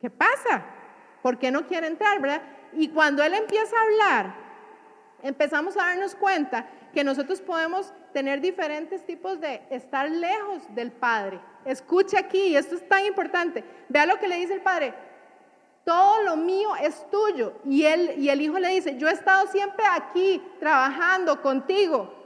¿qué 0.00 0.10
pasa? 0.10 0.64
¿Por 1.22 1.38
qué 1.38 1.50
no 1.50 1.66
quiere 1.66 1.86
entrar? 1.86 2.20
Y 2.72 2.88
cuando 2.88 3.22
él 3.22 3.34
empieza 3.34 3.76
a 3.76 3.82
hablar, 3.82 4.34
empezamos 5.22 5.76
a 5.76 5.86
darnos 5.86 6.14
cuenta 6.14 6.66
que 6.92 7.04
nosotros 7.04 7.40
podemos 7.40 7.92
tener 8.12 8.40
diferentes 8.40 9.04
tipos 9.04 9.38
de 9.40 9.62
estar 9.70 10.10
lejos 10.10 10.62
del 10.74 10.92
Padre. 10.92 11.40
Escuche 11.66 12.16
aquí, 12.16 12.56
esto 12.56 12.76
es 12.76 12.88
tan 12.88 13.04
importante. 13.04 13.64
Vea 13.88 14.06
lo 14.06 14.18
que 14.18 14.28
le 14.28 14.36
dice 14.36 14.54
el 14.54 14.62
Padre. 14.62 14.94
Todo 15.84 16.22
lo 16.22 16.36
mío 16.36 16.74
es 16.76 17.08
tuyo. 17.10 17.52
Y, 17.64 17.84
él, 17.84 18.14
y 18.16 18.30
el 18.30 18.40
Hijo 18.40 18.58
le 18.58 18.70
dice, 18.70 18.96
yo 18.96 19.08
he 19.08 19.12
estado 19.12 19.46
siempre 19.48 19.84
aquí 19.90 20.42
trabajando 20.58 21.42
contigo. 21.42 22.25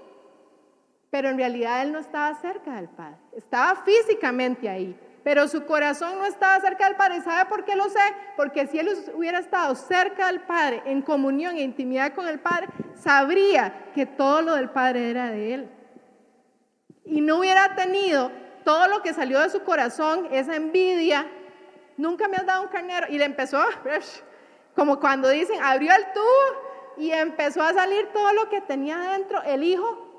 Pero 1.11 1.29
en 1.29 1.37
realidad 1.37 1.83
él 1.83 1.93
no 1.93 1.99
estaba 1.99 2.35
cerca 2.41 2.77
del 2.77 2.89
Padre. 2.89 3.17
Estaba 3.33 3.83
físicamente 3.85 4.69
ahí 4.69 4.97
pero 5.23 5.49
su 5.49 5.67
corazón 5.67 6.19
no 6.19 6.25
estaba 6.25 6.61
cerca 6.61 6.87
del 6.87 6.97
Padre. 6.97 7.21
¿Sabe 7.21 7.49
por 7.49 7.65
qué 7.65 7.77
lo 7.77 7.89
sé? 7.89 8.01
Porque 8.37 8.67
si 8.67 8.79
él 8.79 8.89
hubiera 9.15 9.39
estado 9.39 9.75
cerca 9.75 10.29
del 10.29 10.41
Padre, 10.41 10.83
en 10.87 11.03
comunión 11.03 11.57
e 11.57 11.63
intimidad 11.63 12.15
con 12.15 12.27
el 12.27 12.41
Padre, 12.41 12.69
sabría 12.95 13.91
que 13.95 14.07
todo 14.07 14.43
lo 14.43 14.55
del 14.55 14.71
Padre 14.71 15.11
era 15.11 15.31
de 15.31 15.55
él. 15.55 15.71
Y 17.05 17.21
no 17.21 17.39
hubiera 17.39 17.75
tenido 17.75 18.31
todo 18.65 18.89
lo 18.89 19.03
que 19.03 19.13
salió 19.13 19.41
de 19.41 19.51
su 19.51 19.63
corazón, 19.63 20.29
esa 20.31 20.57
envidia. 20.57 21.27
Nunca 21.97 22.29
me 22.29 22.37
has 22.37 22.47
dado 22.47 22.63
un 22.63 22.69
carnero. 22.69 23.07
Y 23.11 23.19
le 23.19 23.25
empezó, 23.25 23.63
como 24.75 25.01
cuando 25.01 25.29
dicen, 25.29 25.63
abrió 25.63 25.93
el 25.93 26.05
tubo 26.15 26.97
y 26.97 27.11
empezó 27.11 27.63
a 27.63 27.75
salir 27.75 28.09
todo 28.13 28.33
lo 28.33 28.49
que 28.49 28.63
tenía 28.63 28.99
dentro. 28.99 29.43
El 29.43 29.65
hijo 29.65 30.10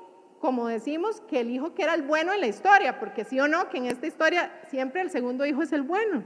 como 0.42 0.66
decimos, 0.66 1.22
que 1.28 1.38
el 1.38 1.50
hijo 1.52 1.72
que 1.72 1.84
era 1.84 1.94
el 1.94 2.02
bueno 2.02 2.32
en 2.32 2.40
la 2.40 2.48
historia, 2.48 2.98
porque 2.98 3.24
sí 3.24 3.38
o 3.38 3.46
no, 3.46 3.68
que 3.68 3.78
en 3.78 3.86
esta 3.86 4.08
historia 4.08 4.52
siempre 4.68 5.00
el 5.00 5.08
segundo 5.08 5.46
hijo 5.46 5.62
es 5.62 5.72
el 5.72 5.82
bueno. 5.82 6.24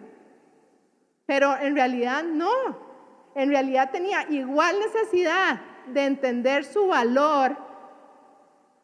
Pero 1.26 1.55
en 1.59 1.74
realidad 1.74 2.24
no, 2.24 2.50
en 3.35 3.50
realidad 3.50 3.90
tenía 3.90 4.26
igual 4.31 4.76
necesidad 4.79 5.61
de 5.88 6.07
entender 6.07 6.64
su 6.64 6.87
valor 6.87 7.59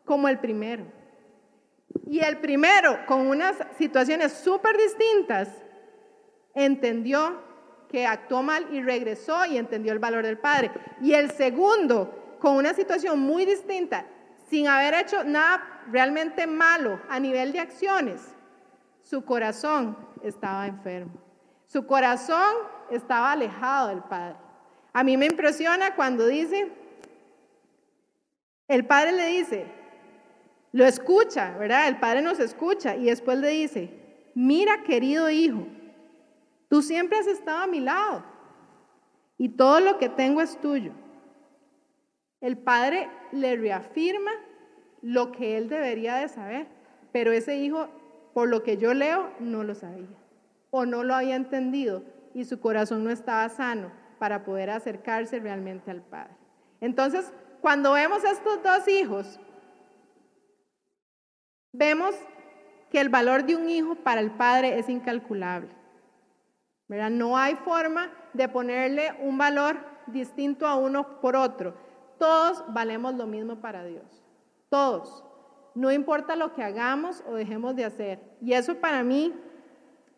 como 0.04 0.28
el 0.28 0.38
primero. 0.38 0.84
Y 2.06 2.20
el 2.20 2.36
primero, 2.36 2.98
con 3.06 3.26
unas 3.26 3.56
situaciones 3.78 4.34
súper 4.34 4.76
distintas, 4.76 5.48
entendió 6.52 7.40
que 7.88 8.04
actuó 8.04 8.42
mal 8.42 8.66
y 8.70 8.82
regresó 8.82 9.46
y 9.46 9.56
entendió 9.56 9.94
el 9.94 9.98
valor 9.98 10.26
del 10.26 10.36
padre. 10.36 10.70
Y 11.00 11.14
el 11.14 11.30
segundo, 11.30 12.36
con 12.38 12.56
una 12.56 12.74
situación 12.74 13.18
muy 13.18 13.46
distinta, 13.46 14.04
sin 14.52 14.68
haber 14.68 14.92
hecho 14.92 15.24
nada 15.24 15.82
realmente 15.90 16.46
malo 16.46 17.00
a 17.08 17.18
nivel 17.18 17.52
de 17.52 17.60
acciones, 17.60 18.20
su 19.00 19.24
corazón 19.24 19.96
estaba 20.22 20.66
enfermo. 20.66 21.14
Su 21.64 21.86
corazón 21.86 22.54
estaba 22.90 23.32
alejado 23.32 23.88
del 23.88 24.02
Padre. 24.02 24.36
A 24.92 25.02
mí 25.04 25.16
me 25.16 25.24
impresiona 25.24 25.94
cuando 25.94 26.26
dice, 26.26 26.70
el 28.68 28.84
Padre 28.84 29.12
le 29.12 29.26
dice, 29.28 29.72
Lo 30.72 30.84
escucha, 30.84 31.56
¿verdad? 31.56 31.88
El 31.88 31.98
padre 31.98 32.20
nos 32.20 32.38
escucha 32.38 32.94
y 32.94 33.06
después 33.06 33.38
le 33.38 33.48
dice, 33.48 33.90
mira 34.34 34.82
querido 34.82 35.30
hijo, 35.30 35.66
tú 36.68 36.82
siempre 36.82 37.18
has 37.18 37.26
estado 37.26 37.62
a 37.62 37.66
mi 37.66 37.80
lado 37.80 38.22
y 39.38 39.48
todo 39.48 39.80
lo 39.80 39.96
que 39.96 40.10
tengo 40.10 40.42
es 40.42 40.60
tuyo. 40.60 40.92
El 42.42 42.58
padre 42.58 43.08
le 43.32 43.56
reafirma 43.56 44.32
lo 45.00 45.32
que 45.32 45.56
él 45.56 45.70
debería 45.70 46.16
de 46.16 46.28
saber, 46.28 46.66
pero 47.10 47.32
ese 47.32 47.56
hijo, 47.56 47.88
por 48.34 48.48
lo 48.48 48.62
que 48.62 48.76
yo 48.76 48.92
leo, 48.92 49.30
no 49.40 49.64
lo 49.64 49.74
sabía 49.74 50.08
o 50.70 50.86
no 50.86 51.04
lo 51.04 51.14
había 51.14 51.36
entendido 51.36 52.02
y 52.34 52.44
su 52.44 52.58
corazón 52.58 53.04
no 53.04 53.10
estaba 53.10 53.48
sano 53.48 53.92
para 54.18 54.42
poder 54.42 54.70
acercarse 54.70 55.38
realmente 55.38 55.90
al 55.90 56.00
padre. 56.00 56.34
Entonces, 56.80 57.32
cuando 57.60 57.92
vemos 57.92 58.24
estos 58.24 58.62
dos 58.62 58.88
hijos, 58.88 59.38
vemos 61.72 62.14
que 62.90 63.00
el 63.00 63.08
valor 63.08 63.44
de 63.44 63.54
un 63.54 63.68
hijo 63.68 63.94
para 63.96 64.20
el 64.20 64.30
padre 64.30 64.78
es 64.78 64.88
incalculable. 64.88 65.68
No 66.88 67.38
hay 67.38 67.54
forma 67.56 68.10
de 68.32 68.48
ponerle 68.48 69.14
un 69.20 69.38
valor 69.38 69.76
distinto 70.06 70.66
a 70.66 70.76
uno 70.76 71.20
por 71.20 71.36
otro. 71.36 71.74
Todos 72.22 72.62
valemos 72.68 73.16
lo 73.16 73.26
mismo 73.26 73.56
para 73.56 73.82
Dios. 73.82 74.04
Todos. 74.68 75.24
No 75.74 75.90
importa 75.90 76.36
lo 76.36 76.54
que 76.54 76.62
hagamos 76.62 77.20
o 77.26 77.34
dejemos 77.34 77.74
de 77.74 77.84
hacer. 77.84 78.20
Y 78.40 78.52
eso 78.52 78.76
para 78.76 79.02
mí, 79.02 79.34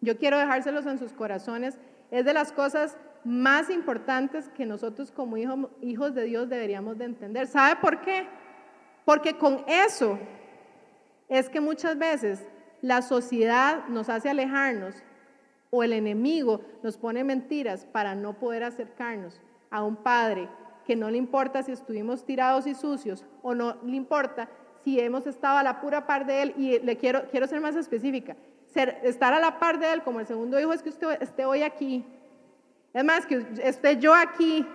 yo 0.03 0.19
quiero 0.19 0.37
dejárselos 0.37 0.85
en 0.85 0.99
sus 0.99 1.15
corazones, 1.15 1.79
es 2.11 2.27
de 2.27 2.35
las 2.35 2.53
cosas 2.53 2.99
más 3.25 3.71
importantes 3.71 4.51
que 4.51 4.67
nosotros 4.67 5.11
como 5.11 5.39
hijos 5.39 6.15
de 6.15 6.25
Dios 6.25 6.51
deberíamos 6.51 6.99
de 6.99 7.07
entender. 7.07 7.47
¿Sabe 7.47 7.77
por 7.77 8.03
qué? 8.03 8.27
Porque 9.07 9.39
con 9.39 9.65
eso 9.67 10.19
es 11.31 11.49
que 11.49 11.63
muchas 11.63 11.97
veces 11.97 12.47
la 12.83 13.01
sociedad 13.01 13.89
nos 13.89 14.11
hace 14.11 14.29
alejarnos 14.29 14.95
o 15.71 15.83
el 15.83 15.95
enemigo 15.95 16.61
nos 16.83 16.99
pone 16.99 17.25
mentiras 17.25 17.87
para 17.87 18.15
no 18.15 18.35
poder 18.35 18.63
acercarnos 18.63 19.41
a 19.71 19.83
un 19.83 19.97
padre 19.97 20.51
que 20.85 20.97
no 20.97 21.11
le 21.11 21.19
importa 21.19 21.63
si 21.63 21.73
estuvimos 21.73 22.25
tirados 22.25 22.67
y 22.67 22.75
sucios 22.75 23.25
o 23.43 23.55
no 23.55 23.77
le 23.85 23.97
importa 23.97 24.49
si 24.83 25.01
hemos 25.01 25.27
estado 25.27 25.59
a 25.59 25.63
la 25.63 25.81
pura 25.81 26.07
par 26.07 26.27
de 26.27 26.43
él 26.43 26.55
y 26.57 26.79
le 26.81 26.97
quiero, 26.97 27.25
quiero 27.31 27.47
ser 27.47 27.61
más 27.61 27.75
específica. 27.75 28.37
Ser, 28.67 29.01
estar 29.03 29.33
a 29.33 29.41
la 29.41 29.59
par 29.59 29.79
de 29.79 29.93
él 29.93 30.03
como 30.03 30.21
el 30.21 30.27
segundo 30.27 30.61
hijo 30.61 30.73
es 30.73 30.83
que 30.83 30.91
usted 30.91 31.23
esté 31.23 31.45
hoy 31.45 31.63
aquí. 31.63 32.05
Es 32.93 33.05
más, 33.05 33.25
que 33.27 33.45
esté 33.63 33.97
yo 33.99 34.15
aquí, 34.15 34.67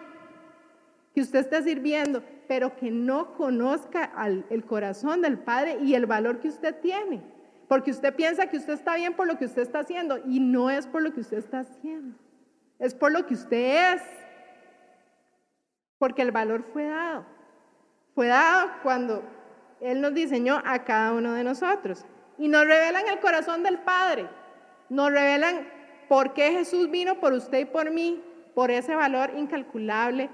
que 1.14 1.22
usted 1.22 1.40
esté 1.40 1.62
sirviendo, 1.64 2.24
pero 2.48 2.76
que 2.76 2.90
no 2.90 3.36
conozca 3.36 4.12
el 4.50 4.66
corazón 4.66 5.22
del 5.22 5.38
Padre 5.38 5.78
y 5.82 5.94
el 5.94 6.06
valor 6.06 6.40
que 6.40 6.48
usted 6.50 6.76
tiene. 6.82 7.22
Porque 7.70 7.92
usted 7.92 8.16
piensa 8.16 8.48
que 8.48 8.58
usted 8.58 8.74
está 8.74 8.96
bien 8.96 9.14
por 9.14 9.28
lo 9.28 9.38
que 9.38 9.46
usted 9.46 9.62
está 9.62 9.80
haciendo 9.80 10.18
y 10.26 10.40
no 10.40 10.72
es 10.72 10.88
por 10.88 11.04
lo 11.04 11.14
que 11.14 11.22
usted 11.22 11.38
está 11.38 11.60
haciendo. 11.60 12.18
Es 12.80 12.96
por 12.96 13.12
lo 13.12 13.28
que 13.28 13.36
usted 13.36 13.94
es. 13.94 14.02
Porque 16.00 16.24
el 16.24 16.32
valor 16.32 16.64
fue 16.74 16.86
dado. 16.86 17.26
Fue 18.16 18.28
dado 18.28 18.72
cuando 18.82 19.24
Él 19.80 20.02
nos 20.02 20.14
diseñó 20.14 20.62
a 20.66 20.84
cada 20.84 21.14
uno 21.14 21.34
de 21.34 21.44
nosotros. 21.44 22.06
Y 22.40 22.48
nos 22.48 22.66
revelan 22.66 23.08
el 23.08 23.20
corazón 23.20 23.62
del 23.62 23.78
Padre. 23.80 24.28
Nos 24.90 25.12
revelan 25.12 25.68
por 26.08 26.34
qué 26.34 26.52
Jesús 26.52 26.90
vino 26.90 27.20
por 27.20 27.34
usted 27.34 27.60
y 27.60 27.66
por 27.66 27.92
mí, 27.92 28.24
por 28.56 28.72
ese 28.72 28.96
valor 28.96 29.32
incalculable 29.38 30.30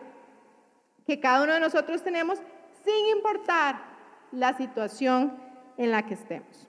que 1.06 1.19
cada 1.19 1.43
uno 1.43 1.54
de 1.54 1.60
nosotros 1.60 2.01
tenemos, 2.01 2.39
sin 2.84 3.17
importar 3.17 3.82
la 4.32 4.56
situación 4.58 5.38
en 5.78 5.91
la 5.91 6.06
que 6.06 6.15
estemos. 6.15 6.67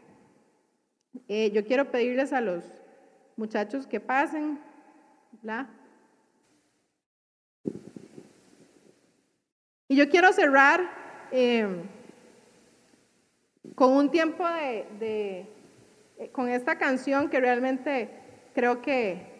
Eh, 1.28 1.50
yo 1.52 1.64
quiero 1.64 1.90
pedirles 1.90 2.32
a 2.32 2.40
los 2.40 2.64
muchachos 3.36 3.86
que 3.86 4.00
pasen. 4.00 4.60
Y 9.88 9.94
yo 9.94 10.08
quiero 10.08 10.32
cerrar 10.32 10.80
em, 11.30 11.82
con 13.76 13.92
un 13.92 14.10
tiempo 14.10 14.44
de, 14.98 15.46
eh, 16.18 16.28
con 16.32 16.48
esta 16.48 16.76
canción 16.76 17.28
que 17.28 17.38
realmente 17.38 18.10
creo 18.52 18.82
que 18.82 19.36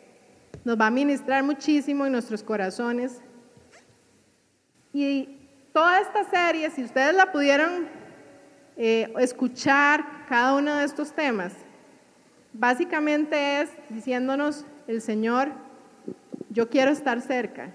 nos 0.65 0.79
va 0.81 0.87
a 0.87 0.91
ministrar 0.91 1.43
muchísimo 1.43 2.07
en 2.07 2.13
nuestros 2.13 2.45
corazones. 2.45 3.21
Y 4.93 5.37
toda 5.73 6.01
esta 6.01 6.23
serie, 6.25 6.71
si 6.71 6.85
ustedes 6.85 7.15
la 7.15 7.33
pudieron 7.33 7.89
eh, 8.77 9.13
escuchar 9.19 10.27
cada 10.29 10.55
uno 10.55 10.77
de 10.77 10.85
estos 10.85 11.13
temas, 11.13 11.55
básicamente 12.53 13.63
es 13.63 13.71
diciéndonos 13.89 14.65
el 14.87 15.03
Señor, 15.03 15.51
yo 16.51 16.71
quiero 16.71 16.93
estar 16.93 17.21
cerca, 17.21 17.75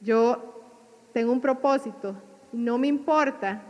yo 0.00 0.59
tengo 1.12 1.32
un 1.32 1.40
propósito, 1.40 2.16
no 2.52 2.78
me 2.78 2.86
importa 2.86 3.62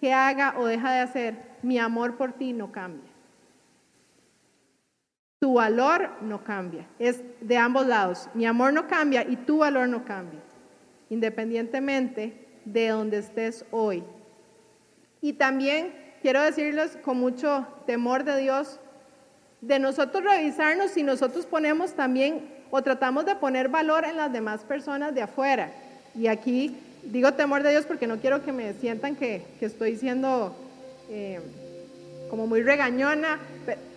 qué 0.00 0.12
haga 0.12 0.54
o 0.58 0.66
deja 0.66 0.92
de 0.92 1.00
hacer, 1.00 1.36
mi 1.62 1.78
amor 1.78 2.16
por 2.16 2.32
ti 2.32 2.52
no 2.52 2.70
cambia. 2.72 3.10
Tu 5.40 5.54
valor 5.54 6.10
no 6.20 6.42
cambia, 6.42 6.86
es 6.98 7.22
de 7.40 7.56
ambos 7.56 7.86
lados. 7.86 8.28
Mi 8.34 8.44
amor 8.44 8.72
no 8.72 8.88
cambia 8.88 9.22
y 9.22 9.36
tu 9.36 9.58
valor 9.58 9.88
no 9.88 10.04
cambia 10.04 10.40
independientemente 11.10 12.46
de 12.64 12.88
donde 12.88 13.18
estés 13.18 13.64
hoy. 13.70 14.04
Y 15.20 15.34
también 15.34 15.94
quiero 16.22 16.42
decirles 16.42 16.98
con 17.02 17.18
mucho 17.18 17.66
temor 17.86 18.24
de 18.24 18.38
Dios, 18.38 18.80
de 19.60 19.78
nosotros 19.78 20.22
revisarnos 20.22 20.92
si 20.92 21.02
nosotros 21.02 21.46
ponemos 21.46 21.94
también 21.94 22.54
o 22.70 22.82
tratamos 22.82 23.24
de 23.24 23.34
poner 23.36 23.68
valor 23.68 24.04
en 24.04 24.16
las 24.16 24.32
demás 24.32 24.64
personas 24.64 25.14
de 25.14 25.22
afuera. 25.22 25.72
Y 26.18 26.26
aquí 26.26 26.76
digo 27.04 27.32
temor 27.34 27.62
de 27.62 27.70
Dios 27.70 27.86
porque 27.86 28.08
no 28.08 28.18
quiero 28.18 28.44
que 28.44 28.52
me 28.52 28.74
sientan 28.74 29.14
que, 29.14 29.44
estoy 29.60 29.96
siendo 29.96 30.54
eh, 31.10 31.40
como 32.28 32.48
muy 32.48 32.62
regañona, 32.62 33.38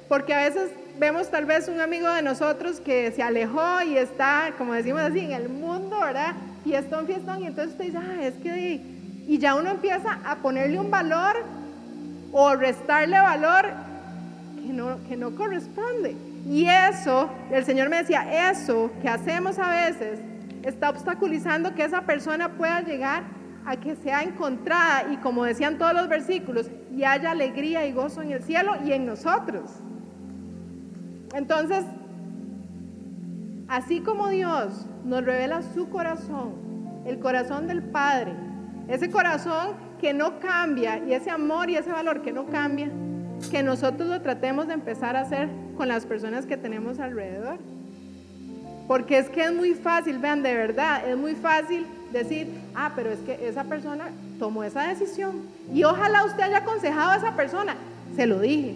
porque 0.07 0.33
a 0.33 0.43
veces 0.43 0.69
vemos 0.99 1.31
tal 1.31 1.45
vez 1.45 1.67
un 1.67 1.79
amigo 1.79 2.07
de 2.09 2.21
nosotros 2.21 2.79
que 2.79 3.11
se 3.11 3.23
alejó 3.23 3.81
y 3.81 3.97
está, 3.97 4.53
como 4.57 4.73
decimos 4.73 5.01
así, 5.01 5.19
en 5.19 5.31
el 5.31 5.49
mundo, 5.49 5.99
¿verdad? 5.99 6.35
fiestón, 6.63 7.07
fiestón, 7.07 7.41
y 7.41 7.47
entonces 7.47 7.71
usted 7.71 7.85
dice, 7.85 7.97
ah, 7.97 8.23
es 8.23 8.35
que, 8.35 8.81
y 9.27 9.37
ya 9.39 9.55
uno 9.55 9.71
empieza 9.71 10.19
a 10.23 10.35
ponerle 10.35 10.79
un 10.79 10.91
valor 10.91 11.37
o 12.31 12.55
restarle 12.55 13.19
valor 13.19 13.65
que 14.61 14.71
no, 14.71 14.97
que 15.09 15.17
no 15.17 15.35
corresponde. 15.35 16.15
Y 16.47 16.67
eso, 16.67 17.31
el 17.51 17.65
Señor 17.65 17.89
me 17.89 17.97
decía, 17.97 18.51
eso 18.51 18.91
que 19.01 19.09
hacemos 19.09 19.57
a 19.57 19.87
veces 19.87 20.19
está 20.63 20.89
obstaculizando 20.89 21.73
que 21.75 21.83
esa 21.83 22.01
persona 22.01 22.57
pueda 22.57 22.81
llegar 22.81 23.23
a 23.65 23.75
que 23.75 23.95
sea 23.95 24.23
encontrada 24.23 25.11
y 25.11 25.17
como 25.17 25.43
decían 25.43 25.77
todos 25.77 25.93
los 25.93 26.07
versículos, 26.07 26.71
y 26.91 27.03
haya 27.03 27.31
alegría 27.31 27.85
y 27.85 27.93
gozo 27.93 28.21
en 28.21 28.31
el 28.31 28.43
cielo 28.43 28.73
y 28.83 28.91
en 28.91 29.05
nosotros. 29.05 29.71
Entonces, 31.33 31.85
Así 33.71 34.01
como 34.01 34.27
Dios 34.27 34.85
nos 35.05 35.23
revela 35.23 35.61
su 35.61 35.87
corazón, 35.89 37.03
el 37.05 37.19
corazón 37.19 37.67
del 37.67 37.81
Padre, 37.81 38.33
ese 38.89 39.09
corazón 39.09 39.77
que 39.97 40.13
no 40.13 40.41
cambia 40.41 40.97
y 40.97 41.13
ese 41.13 41.31
amor 41.31 41.69
y 41.69 41.77
ese 41.77 41.89
valor 41.89 42.21
que 42.21 42.33
no 42.33 42.47
cambia, 42.47 42.91
que 43.49 43.63
nosotros 43.63 44.09
lo 44.09 44.21
tratemos 44.21 44.67
de 44.67 44.73
empezar 44.73 45.15
a 45.15 45.21
hacer 45.21 45.47
con 45.77 45.87
las 45.87 46.05
personas 46.05 46.45
que 46.45 46.57
tenemos 46.57 46.99
alrededor. 46.99 47.59
Porque 48.87 49.17
es 49.19 49.29
que 49.29 49.43
es 49.43 49.53
muy 49.53 49.73
fácil, 49.73 50.19
vean, 50.19 50.43
de 50.43 50.53
verdad, 50.53 51.07
es 51.07 51.17
muy 51.17 51.35
fácil 51.35 51.85
decir, 52.11 52.47
ah, 52.75 52.91
pero 52.95 53.11
es 53.11 53.19
que 53.19 53.47
esa 53.47 53.63
persona 53.63 54.09
tomó 54.39 54.63
esa 54.63 54.87
decisión. 54.87 55.41
Y 55.73 55.83
ojalá 55.83 56.25
usted 56.25 56.43
haya 56.43 56.57
aconsejado 56.57 57.11
a 57.11 57.15
esa 57.15 57.35
persona. 57.35 57.75
Se 58.15 58.25
lo 58.25 58.39
dije, 58.39 58.75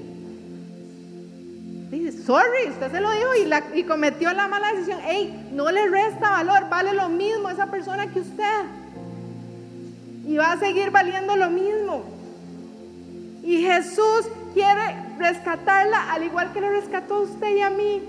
Dice, 1.89 2.23
sorry, 2.23 2.69
usted 2.69 2.91
se 2.91 2.99
lo 2.99 3.11
dijo 3.11 3.59
y, 3.75 3.83
cometió 3.83 4.33
la 4.33 4.47
mala 4.47 4.71
decisión. 4.73 4.99
Hey, 5.03 5.49
no 5.51 5.71
le 5.71 5.87
resta 5.87 6.31
valor, 6.31 6.67
vale 6.69 6.93
lo 6.93 7.09
mismo 7.09 7.49
esa 7.49 7.67
persona 7.67 8.07
que 8.07 8.21
usted. 8.21 8.63
Y 10.25 10.35
va 10.37 10.53
a 10.53 10.59
seguir 10.59 10.89
valiendo 10.89 11.35
lo 11.35 11.49
mismo. 11.49 12.03
Y 13.43 13.61
Jesús 13.61 14.27
quiere 14.53 14.95
rescatarla 15.19 16.11
al 16.11 16.23
igual 16.23 16.51
que 16.53 16.61
lo 16.61 16.69
rescató 16.69 17.21
usted 17.21 17.55
y 17.55 17.61
a 17.61 17.69
mí. 17.69 18.01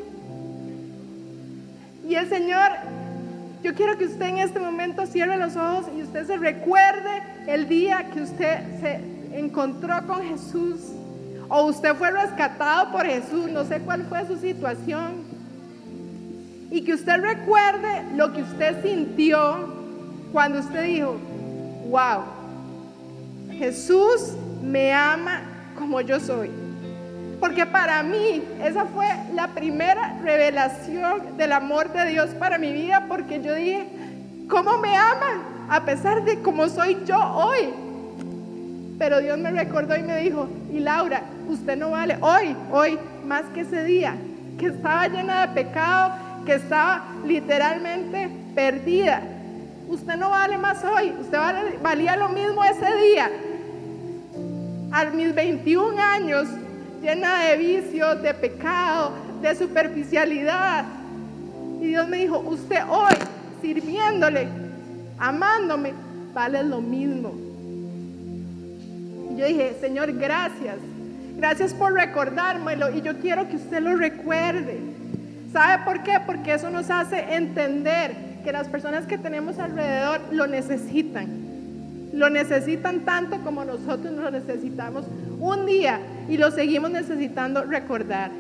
Y 2.07 2.14
el 2.14 2.28
Señor, 2.28 2.70
yo 3.64 3.74
quiero 3.74 3.98
que 3.98 4.04
usted 4.04 4.26
en 4.26 4.38
este 4.38 4.61
momento 4.61 5.04
cierre 5.07 5.36
los 5.36 5.57
ojos 5.57 5.86
y 5.96 6.02
usted 6.02 6.24
se 6.24 6.36
recuerde 6.36 7.22
el 7.48 7.68
día 7.68 8.11
que 8.12 8.22
usted 8.22 8.61
se 8.80 9.00
encontró 9.36 10.07
con 10.07 10.22
Jesús 10.22 10.92
o 11.48 11.64
usted 11.64 11.96
fue 11.96 12.12
rescatado 12.12 12.92
por 12.92 13.04
Jesús, 13.04 13.50
no 13.50 13.64
sé 13.64 13.80
cuál 13.80 14.04
fue 14.04 14.24
su 14.26 14.36
situación. 14.36 15.24
Y 16.70 16.82
que 16.82 16.94
usted 16.94 17.20
recuerde 17.20 18.04
lo 18.14 18.32
que 18.32 18.42
usted 18.42 18.82
sintió 18.82 19.74
cuando 20.32 20.61
usted 20.61 20.84
dijo, 20.84 21.16
wow, 21.88 22.22
Jesús 23.50 24.34
me 24.62 24.92
ama 24.92 25.42
como 25.76 26.00
yo 26.00 26.20
soy. 26.20 26.65
Porque 27.41 27.66
para 27.66 28.03
mí 28.03 28.43
esa 28.62 28.87
fue 28.87 29.07
la 29.34 29.49
primera 29.49 30.18
revelación 30.22 31.37
del 31.37 31.53
amor 31.53 31.93
de 31.93 32.07
Dios 32.07 32.30
para 32.30 32.59
mi 32.59 32.72
vida, 32.72 33.05
porque 33.09 33.43
yo 33.43 33.55
dije, 33.55 33.87
¿cómo 34.49 34.78
me 34.78 34.97
ama? 34.97 35.43
A 35.68 35.84
pesar 35.84 36.24
de 36.24 36.41
cómo 36.41 36.68
soy 36.68 36.97
yo 37.05 37.18
hoy. 37.18 37.68
Pero 38.99 39.20
Dios 39.20 39.39
me 39.39 39.51
recordó 39.51 39.97
y 39.97 40.03
me 40.03 40.18
dijo, 40.20 40.49
y 40.72 40.80
Laura, 40.80 41.22
usted 41.49 41.76
no 41.76 41.91
vale 41.91 42.16
hoy, 42.20 42.57
hoy, 42.72 42.99
más 43.26 43.43
que 43.55 43.61
ese 43.61 43.84
día, 43.84 44.14
que 44.59 44.66
estaba 44.66 45.07
llena 45.09 45.47
de 45.47 45.62
pecado, 45.62 46.14
que 46.47 46.55
estaba 46.55 47.05
literalmente 47.26 48.30
perdida. 48.55 49.20
Usted 49.89 50.16
no 50.16 50.30
vale 50.30 50.57
más 50.57 50.82
hoy, 50.84 51.12
usted 51.20 51.39
valía 51.82 52.16
lo 52.16 52.30
mismo 52.30 52.64
ese 52.64 52.97
día. 52.97 53.30
A 54.91 55.05
mis 55.07 55.34
21 55.34 56.01
años, 56.01 56.49
llena 57.07 57.44
de 57.44 57.57
vicios, 57.57 58.20
de 58.20 58.34
pecado, 58.34 59.12
de 59.40 59.54
superficialidad. 59.54 60.84
Y 61.80 61.86
Dios 61.86 62.09
me 62.09 62.16
dijo, 62.18 62.40
usted 62.40 62.80
hoy, 62.88 63.14
sirviéndole, 63.62 64.48
amándome, 65.18 65.92
vale 66.34 66.64
lo 66.64 66.80
mismo. 66.80 67.32
Y 69.30 69.36
yo 69.36 69.46
dije, 69.46 69.76
Señor, 69.80 70.12
gracias. 70.14 70.76
Gracias 71.36 71.74
por 71.74 71.92
recordármelo 71.92 72.90
y 72.96 73.02
yo 73.02 73.18
quiero 73.18 73.46
que 73.48 73.57
usted 73.57 73.80
lo 73.80 73.94
recuerde. 73.96 74.80
¿Sabe 75.52 75.84
por 75.84 76.02
qué? 76.02 76.18
Porque 76.26 76.54
eso 76.54 76.70
nos 76.70 76.90
hace 76.90 77.20
entender 77.34 78.16
que 78.42 78.50
las 78.52 78.66
personas 78.68 79.07
que 79.07 79.18
tenemos 79.18 79.59
alrededor 79.59 80.20
lo 80.32 80.46
necesitan. 80.46 81.28
Lo 82.14 82.30
necesitan 82.30 83.00
tanto 83.00 83.38
como 83.42 83.64
nosotros 83.64 84.12
lo 84.14 84.30
necesitamos 84.30 85.04
un 85.39 85.66
día 85.66 86.01
y 86.28 86.37
lo 86.37 86.51
seguimos 86.51 86.91
necesitando 86.91 87.64
recordar. 87.64 88.30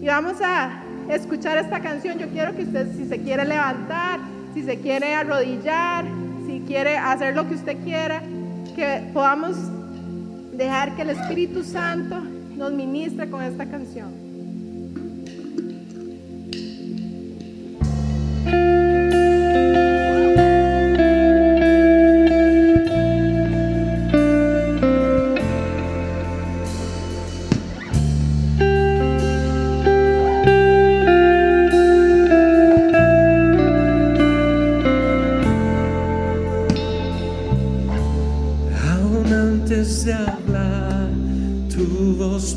Y 0.00 0.06
vamos 0.06 0.40
a 0.42 0.82
escuchar 1.08 1.58
esta 1.58 1.80
canción. 1.80 2.18
Yo 2.18 2.28
quiero 2.28 2.54
que 2.56 2.62
usted, 2.62 2.94
si 2.96 3.06
se 3.06 3.20
quiere 3.20 3.44
levantar, 3.44 4.20
si 4.54 4.62
se 4.62 4.78
quiere 4.78 5.14
arrodillar, 5.14 6.04
si 6.46 6.60
quiere 6.60 6.96
hacer 6.96 7.34
lo 7.34 7.48
que 7.48 7.54
usted 7.54 7.76
quiera, 7.84 8.22
que 8.74 9.10
podamos 9.12 9.56
dejar 10.52 10.94
que 10.94 11.02
el 11.02 11.10
Espíritu 11.10 11.64
Santo 11.64 12.20
nos 12.56 12.72
ministre 12.72 13.28
con 13.28 13.42
esta 13.42 13.66
canción. 13.66 14.24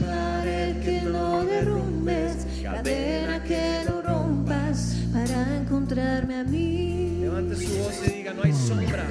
pared 0.00 0.80
que 0.82 1.02
no 1.02 1.44
derrumbes, 1.44 2.46
cadena 2.62 3.42
que 3.44 3.84
no 3.88 4.02
rompas 4.02 4.96
para 5.12 5.58
encontrarme 5.60 6.36
a 6.36 6.44
mí. 6.44 7.18
Levante 7.20 7.56
su 7.56 7.78
voz 7.78 8.00
y 8.06 8.10
diga, 8.10 8.32
no 8.34 8.42
hay 8.42 8.52
sombra. 8.52 9.04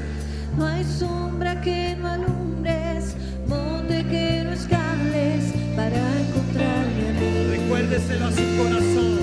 No 0.58 0.66
hay 0.66 0.84
sombra 0.84 1.62
que 1.62 1.96
no 2.00 2.08
alumbres, 2.08 3.16
monte 3.48 4.06
que 4.06 4.44
no 4.44 4.52
escales 4.52 5.54
para 5.76 6.02
encontrarme 6.22 7.10
a 7.10 7.14
mí. 7.14 7.48
Recuérdeselo 7.58 8.26
a 8.26 8.32
su 8.32 8.44
corazón. 8.58 9.19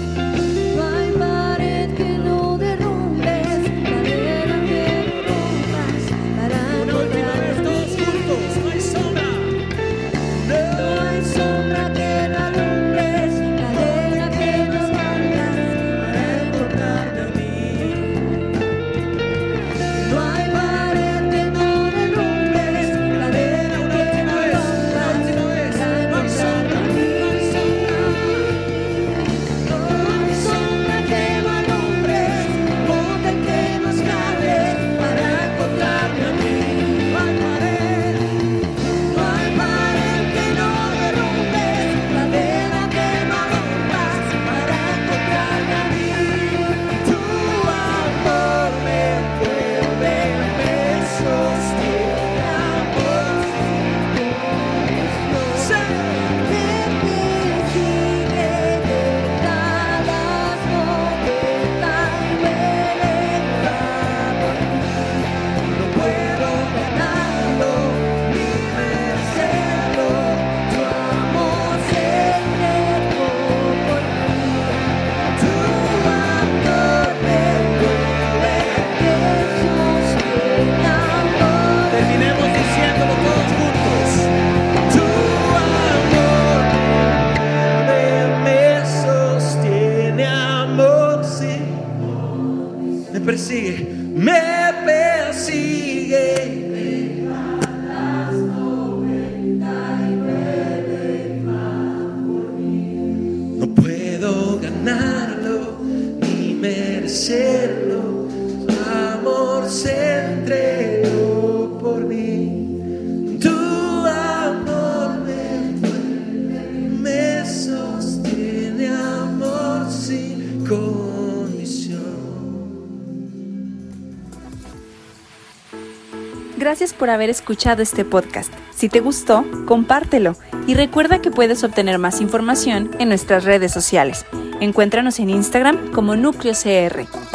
por 126.96 127.10
haber 127.10 127.30
escuchado 127.30 127.82
este 127.82 128.04
podcast. 128.04 128.52
Si 128.74 128.88
te 128.88 129.00
gustó, 129.00 129.44
compártelo 129.66 130.36
y 130.66 130.74
recuerda 130.74 131.20
que 131.20 131.30
puedes 131.30 131.62
obtener 131.64 131.98
más 131.98 132.20
información 132.20 132.90
en 132.98 133.08
nuestras 133.08 133.44
redes 133.44 133.72
sociales. 133.72 134.26
Encuéntranos 134.60 135.18
en 135.20 135.30
Instagram 135.30 135.92
como 135.92 136.16
Núcleo 136.16 136.54
CR. 136.54 137.25